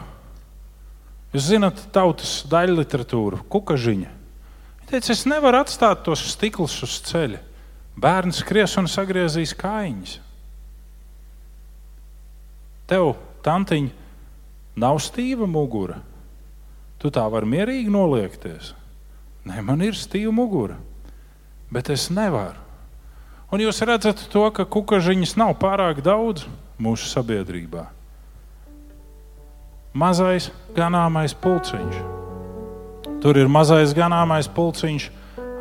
[1.32, 4.10] Jūs zināt, tautas daļu literatūru, kukažiņa.
[4.80, 7.40] Viņa teica, es nevaru atstāt tos stiklus uz ceļa.
[8.00, 10.14] Bērns skries un sagriezīs kājiņas.
[12.88, 13.12] Tev,
[13.44, 13.90] tantiņ,
[14.78, 16.00] nav stīva mugura.
[17.02, 18.72] Tu tā vari mierīgi noliekties.
[19.48, 20.76] Nē, man ir stīva mugura,
[21.72, 22.60] bet es nevaru.
[23.52, 26.46] Un jūs redzat to, ka kukažiņas nav pārāk daudz
[26.80, 27.84] mūsu sabiedrībā.
[29.92, 31.98] Mazais ganāmais pulciņš.
[33.20, 35.10] Tur ir mazais ganāmais pulciņš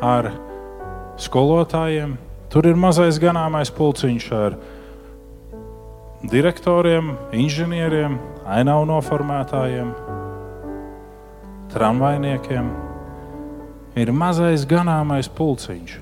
[0.02, 0.30] ar
[1.20, 2.16] skolotājiem,
[2.48, 4.56] tur ir mazais ganāmais pulciņš ar
[6.30, 9.90] direktoriem, inženieriem, ainavu noformētājiem,
[11.72, 12.70] tramvajniekiem.
[13.98, 15.96] Ir mazais ganāmais pulciņš,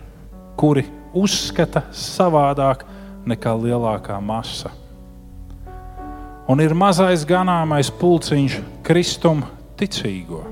[0.60, 0.84] kuri
[1.16, 2.84] uzskata savādāk
[3.26, 4.70] nekā lielākā masa.
[6.50, 9.42] Un ir mazais ganāmais pulciņš kristum
[9.78, 10.44] ticīgo.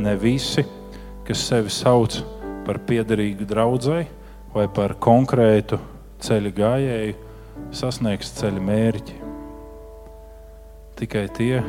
[0.00, 0.64] Ne visi,
[1.26, 2.16] kas sevi sauc
[2.64, 4.04] par piederīgu draugai
[4.54, 5.78] vai par konkrētu
[6.24, 7.16] ceļa gājēju,
[7.74, 9.16] sasniegs ceļa mērķi.
[11.00, 11.60] Tikai tie,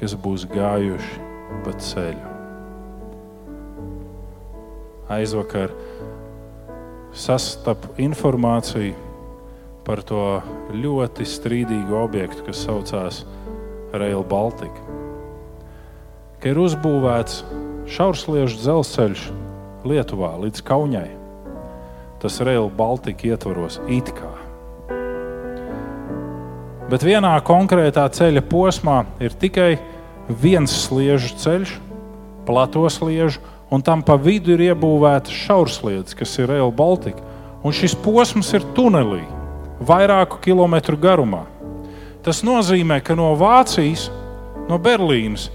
[0.00, 1.26] kas būs gājuši
[1.64, 2.34] pa ceļu.
[5.08, 5.72] Aizvakar
[7.16, 8.94] sastapu informāciju
[9.88, 10.22] par to
[10.76, 13.22] ļoti strīdīgu objektu, kas saucās
[13.96, 14.84] Rail Baltica.
[16.38, 17.40] Ka ir uzbūvēts
[17.88, 19.24] šaursliežu dzelzceļš
[19.88, 21.17] Lietuvā līdz Kaunijai.
[22.18, 24.32] Tas Rail Baltica ietvaros it kā.
[26.88, 29.76] Bet vienā konkrētā ceļa posmā ir tikai
[30.28, 31.74] viens sliežu ceļš,
[32.48, 37.20] plato sliežu, un tam pa vidu ir iebūvēta šaursliedes, kas ir Rail Baltica.
[37.62, 39.24] Un šis posms ir tunelī,
[39.84, 41.44] vairāku kilometru garumā.
[42.24, 44.08] Tas nozīmē, ka no Vācijas,
[44.68, 45.48] no Berlīnas,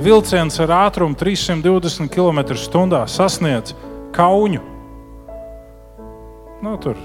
[0.00, 3.76] vilciens ar ātrumu 320 km/h sasniedz
[4.12, 4.79] Kaunu.
[6.60, 6.98] Nu, tur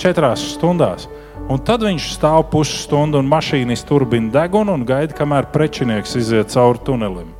[0.00, 1.06] četrās stundās.
[1.50, 6.82] Un tad viņš stāv pusstundu un mašīnas turbina degunu un gaida, kamēr prečinieks iziet cauri
[6.86, 7.32] tunelim.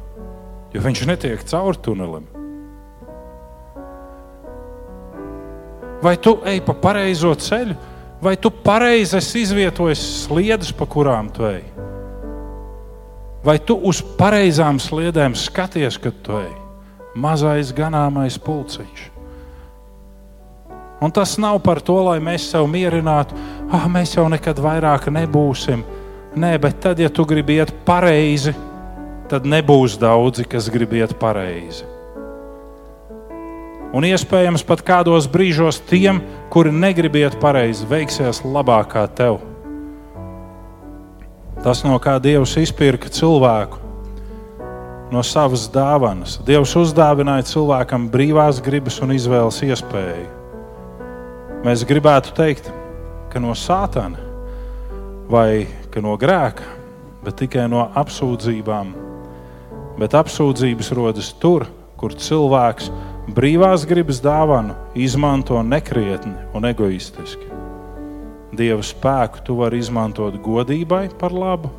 [0.73, 2.27] Jo viņš netiek cauri tunelim.
[6.03, 7.77] Vai tu ej pa pareizo ceļu,
[8.25, 11.63] vai tu pareizi esi izvietojis sliedes, pa kurām tu ej?
[13.47, 16.51] Vai tu uz pareizām sliedēm skaties, kad tu ej?
[17.15, 19.12] Mazais ganāmais pulciņš.
[21.03, 23.35] Un tas nav par to, lai mēs sev mierinātu,
[23.75, 25.83] ah, mēs jau nekad vairāk nebūsim.
[26.39, 28.55] Nē, bet tad, ja tu gribi iet pareizi,
[29.29, 31.89] tad nebūs daudzi, kas grib iet pareizi.
[33.93, 36.23] Un iespējams, pat kādos brīžos tiem,
[36.55, 39.41] kuri negrib iet pareizi, veiksies labāk kā tev.
[41.63, 43.83] Tas, no kā Dievs izpirka cilvēku,
[45.13, 46.39] no savas dāvanas.
[46.47, 50.42] Dievs uzdāvināja cilvēkam brīvās gribas un izvēles iespēju.
[51.63, 52.73] Mēs gribētu teikt,
[53.31, 54.19] ka no sātana
[55.31, 55.69] vai
[56.03, 56.65] no grēka,
[57.23, 58.89] bet tikai no apsūdzībām.
[59.95, 61.69] Bet apsūdzības rodas tur,
[62.01, 62.89] kur cilvēks
[63.37, 67.47] brīvās gribas dāvanu izmanto nekrietni un egoistiski.
[68.59, 71.71] Dieva spēku tu vari izmantot godībai par labu,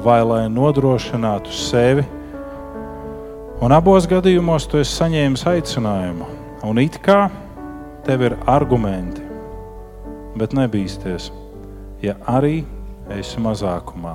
[0.00, 2.06] vai lai nodrošinātu sevi.
[3.60, 6.30] Un abos gadījumos tu esi saņēmis aicinājumu,
[6.64, 7.26] un it kā
[8.08, 9.20] tev ir argumenti,
[10.40, 11.26] bet nebīsties,
[12.00, 12.62] ja arī
[13.12, 14.14] esi mazākumā.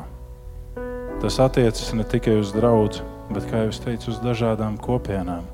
[1.21, 5.45] Tas attiecas ne tikai uz draugu, bet, kā jau teicu, uz dažādām kopienām.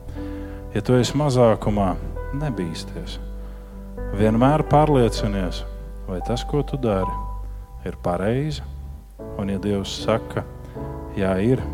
[0.71, 1.89] Ja tu esi mazākumā,
[2.39, 3.17] nebīsties.
[4.15, 5.65] Vienmēr pārliecinies,
[6.07, 7.19] vai tas, ko tu dari,
[7.83, 8.63] ir pareizi.
[9.35, 10.47] Un, ja Dievs saka,
[11.19, 11.67] jā, ir,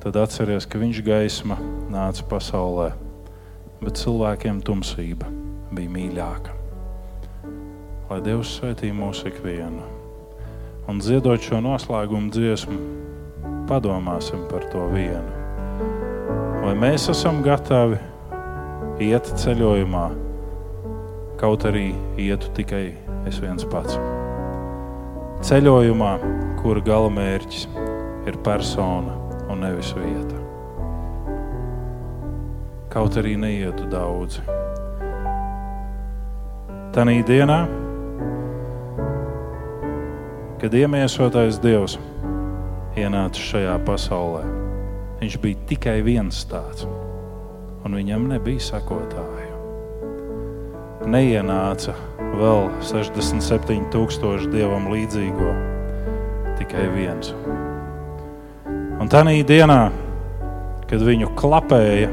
[0.00, 1.60] tad atceries, ka Viņš gaisma
[1.92, 2.94] nāca pasaulē,
[3.84, 5.43] bet cilvēkiem tumsība
[5.76, 6.58] bija mīļāka.
[8.10, 9.86] Lai Dievs svētī mūsu ikvienu.
[10.88, 12.82] Un dziedot šo noslēgumu dziesmu,
[13.70, 15.44] padomāsim par to vienu
[16.64, 17.98] vai mēs esam gatavi
[19.04, 20.04] iet ceļojumā,
[21.40, 21.90] kaut arī
[22.20, 22.86] ietu tikai
[23.28, 23.98] es viens pats.
[25.44, 26.14] Ceļojumā,
[26.62, 27.66] kura galamērķis
[28.30, 29.18] ir persona
[29.52, 30.40] un nevis vieta.
[32.94, 34.40] kaut arī neietu daudzi.
[36.94, 37.64] Tanī dienā,
[40.62, 41.96] kad iemiesotais Dievs
[42.94, 44.44] ienāca šajā pasaulē,
[45.18, 46.86] viņš bija tikai viens tāds,
[47.82, 49.58] un viņam nebija sekotāju.
[51.10, 51.96] Neienāca
[52.38, 55.50] vēl 67,000 dievam līdzīgo,
[56.60, 57.34] tikai viens.
[59.02, 59.80] Un tā dienā,
[60.86, 62.12] kad viņu klapēja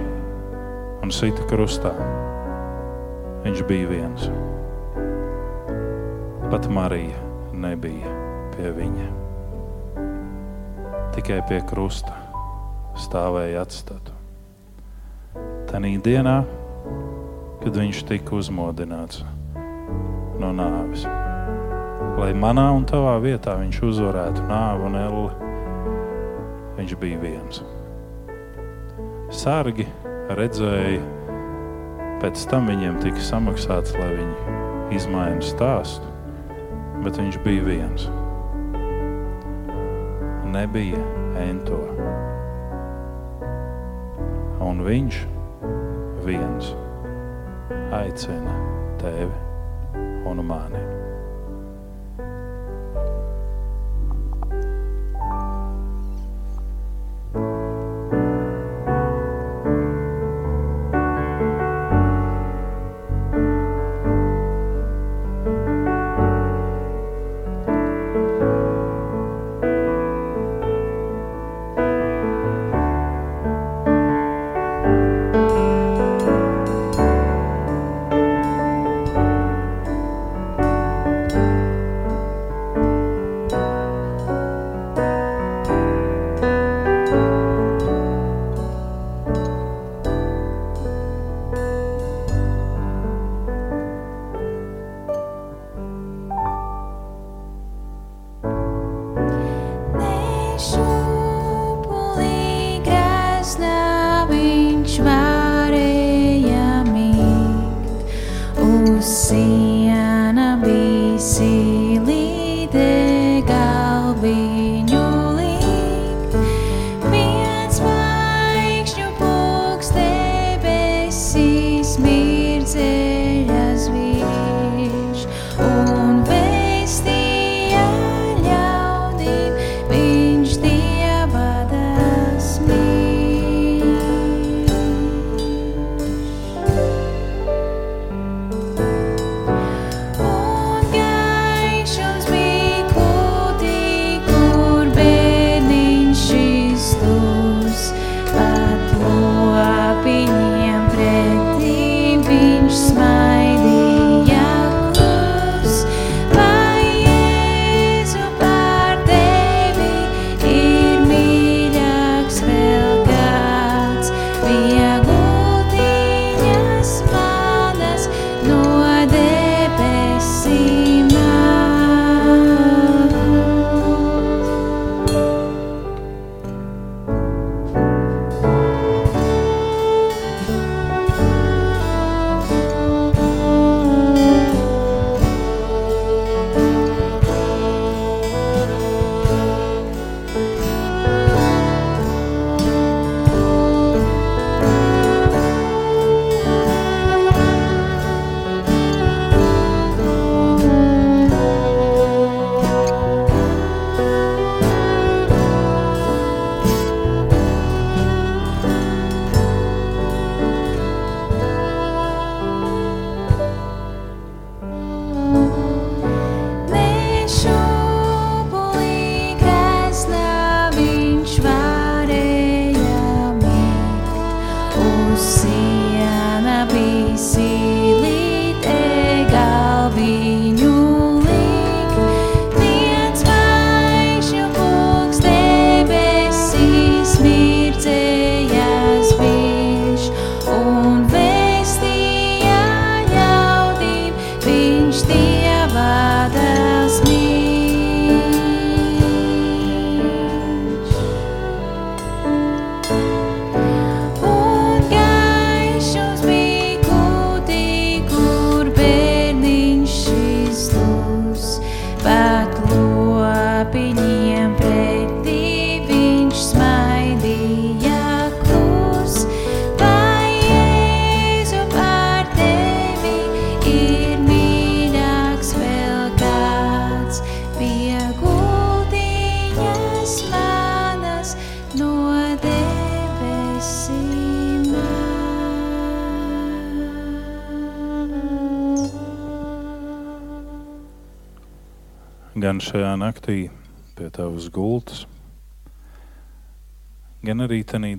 [1.05, 1.93] un sita krustā,
[3.45, 4.31] viņš bija viens.
[6.51, 7.15] Pat Marija
[7.53, 8.09] nebija
[8.51, 9.05] pie viņa.
[11.15, 12.11] Tikai pie krusta
[12.99, 14.11] stāvēja atstatu.
[15.69, 16.41] Tanī dienā,
[17.63, 19.23] kad viņš tika uzmodināts
[20.43, 21.07] no nāves,
[22.19, 25.55] lai manā un tavā vietā viņš uzvarētu nāvi un elli,
[26.81, 27.63] viņš bija viens.
[29.31, 29.87] Sargi
[30.35, 30.99] redzēja,
[32.19, 36.10] pēc tam viņiem tika samaksāts, lai viņi izmaina stāstu,
[37.03, 38.07] bet viņš bija viens.
[40.51, 41.01] Nebija
[41.41, 41.79] ento.
[44.61, 45.21] Un viņš
[46.25, 46.73] viens
[47.91, 48.57] aicina
[49.01, 49.33] tevi
[50.29, 51.00] un mani.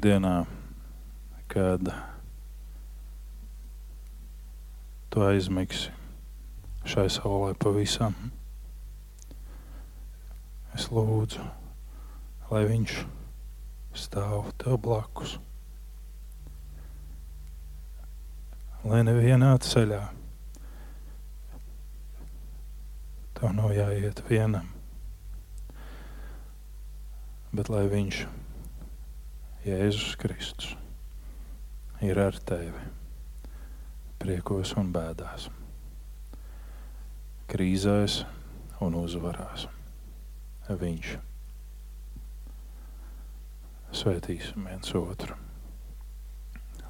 [0.02, 0.42] Dienā,
[1.46, 1.90] kad
[5.14, 5.92] tu aizmigsi
[6.88, 8.16] šai saulē pavisam.
[10.74, 11.46] Es lūdzu,
[12.50, 12.96] lai viņš
[14.02, 15.36] stāv tev blakus.
[18.82, 20.02] Lai nevienā ceļā
[23.38, 24.66] tev nav jāiet vienam,
[27.54, 28.24] bet lai viņš,
[29.62, 30.72] Jēzus Kristus,
[32.02, 32.80] ir ar tevi
[34.18, 35.44] priekos un bēdās,
[37.52, 38.16] krīzēs
[38.82, 39.68] un uzvarās.
[40.66, 41.12] Viņš
[44.00, 45.38] svētīsim viens otru.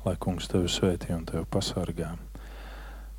[0.08, 2.14] Lai kungs tevi svētī un tevi pasargā.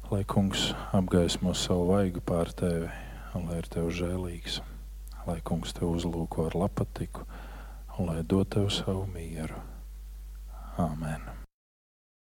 [0.10, 2.90] Lai kungs apgaismo savu vaigu pār tevi
[3.38, 4.64] un lai ir tev žēlīgs.
[5.30, 7.30] Lai kungs tev uzlūko ar lapatiku
[7.98, 9.61] un lai dod tev savu mieru.
[10.78, 11.43] Āmen.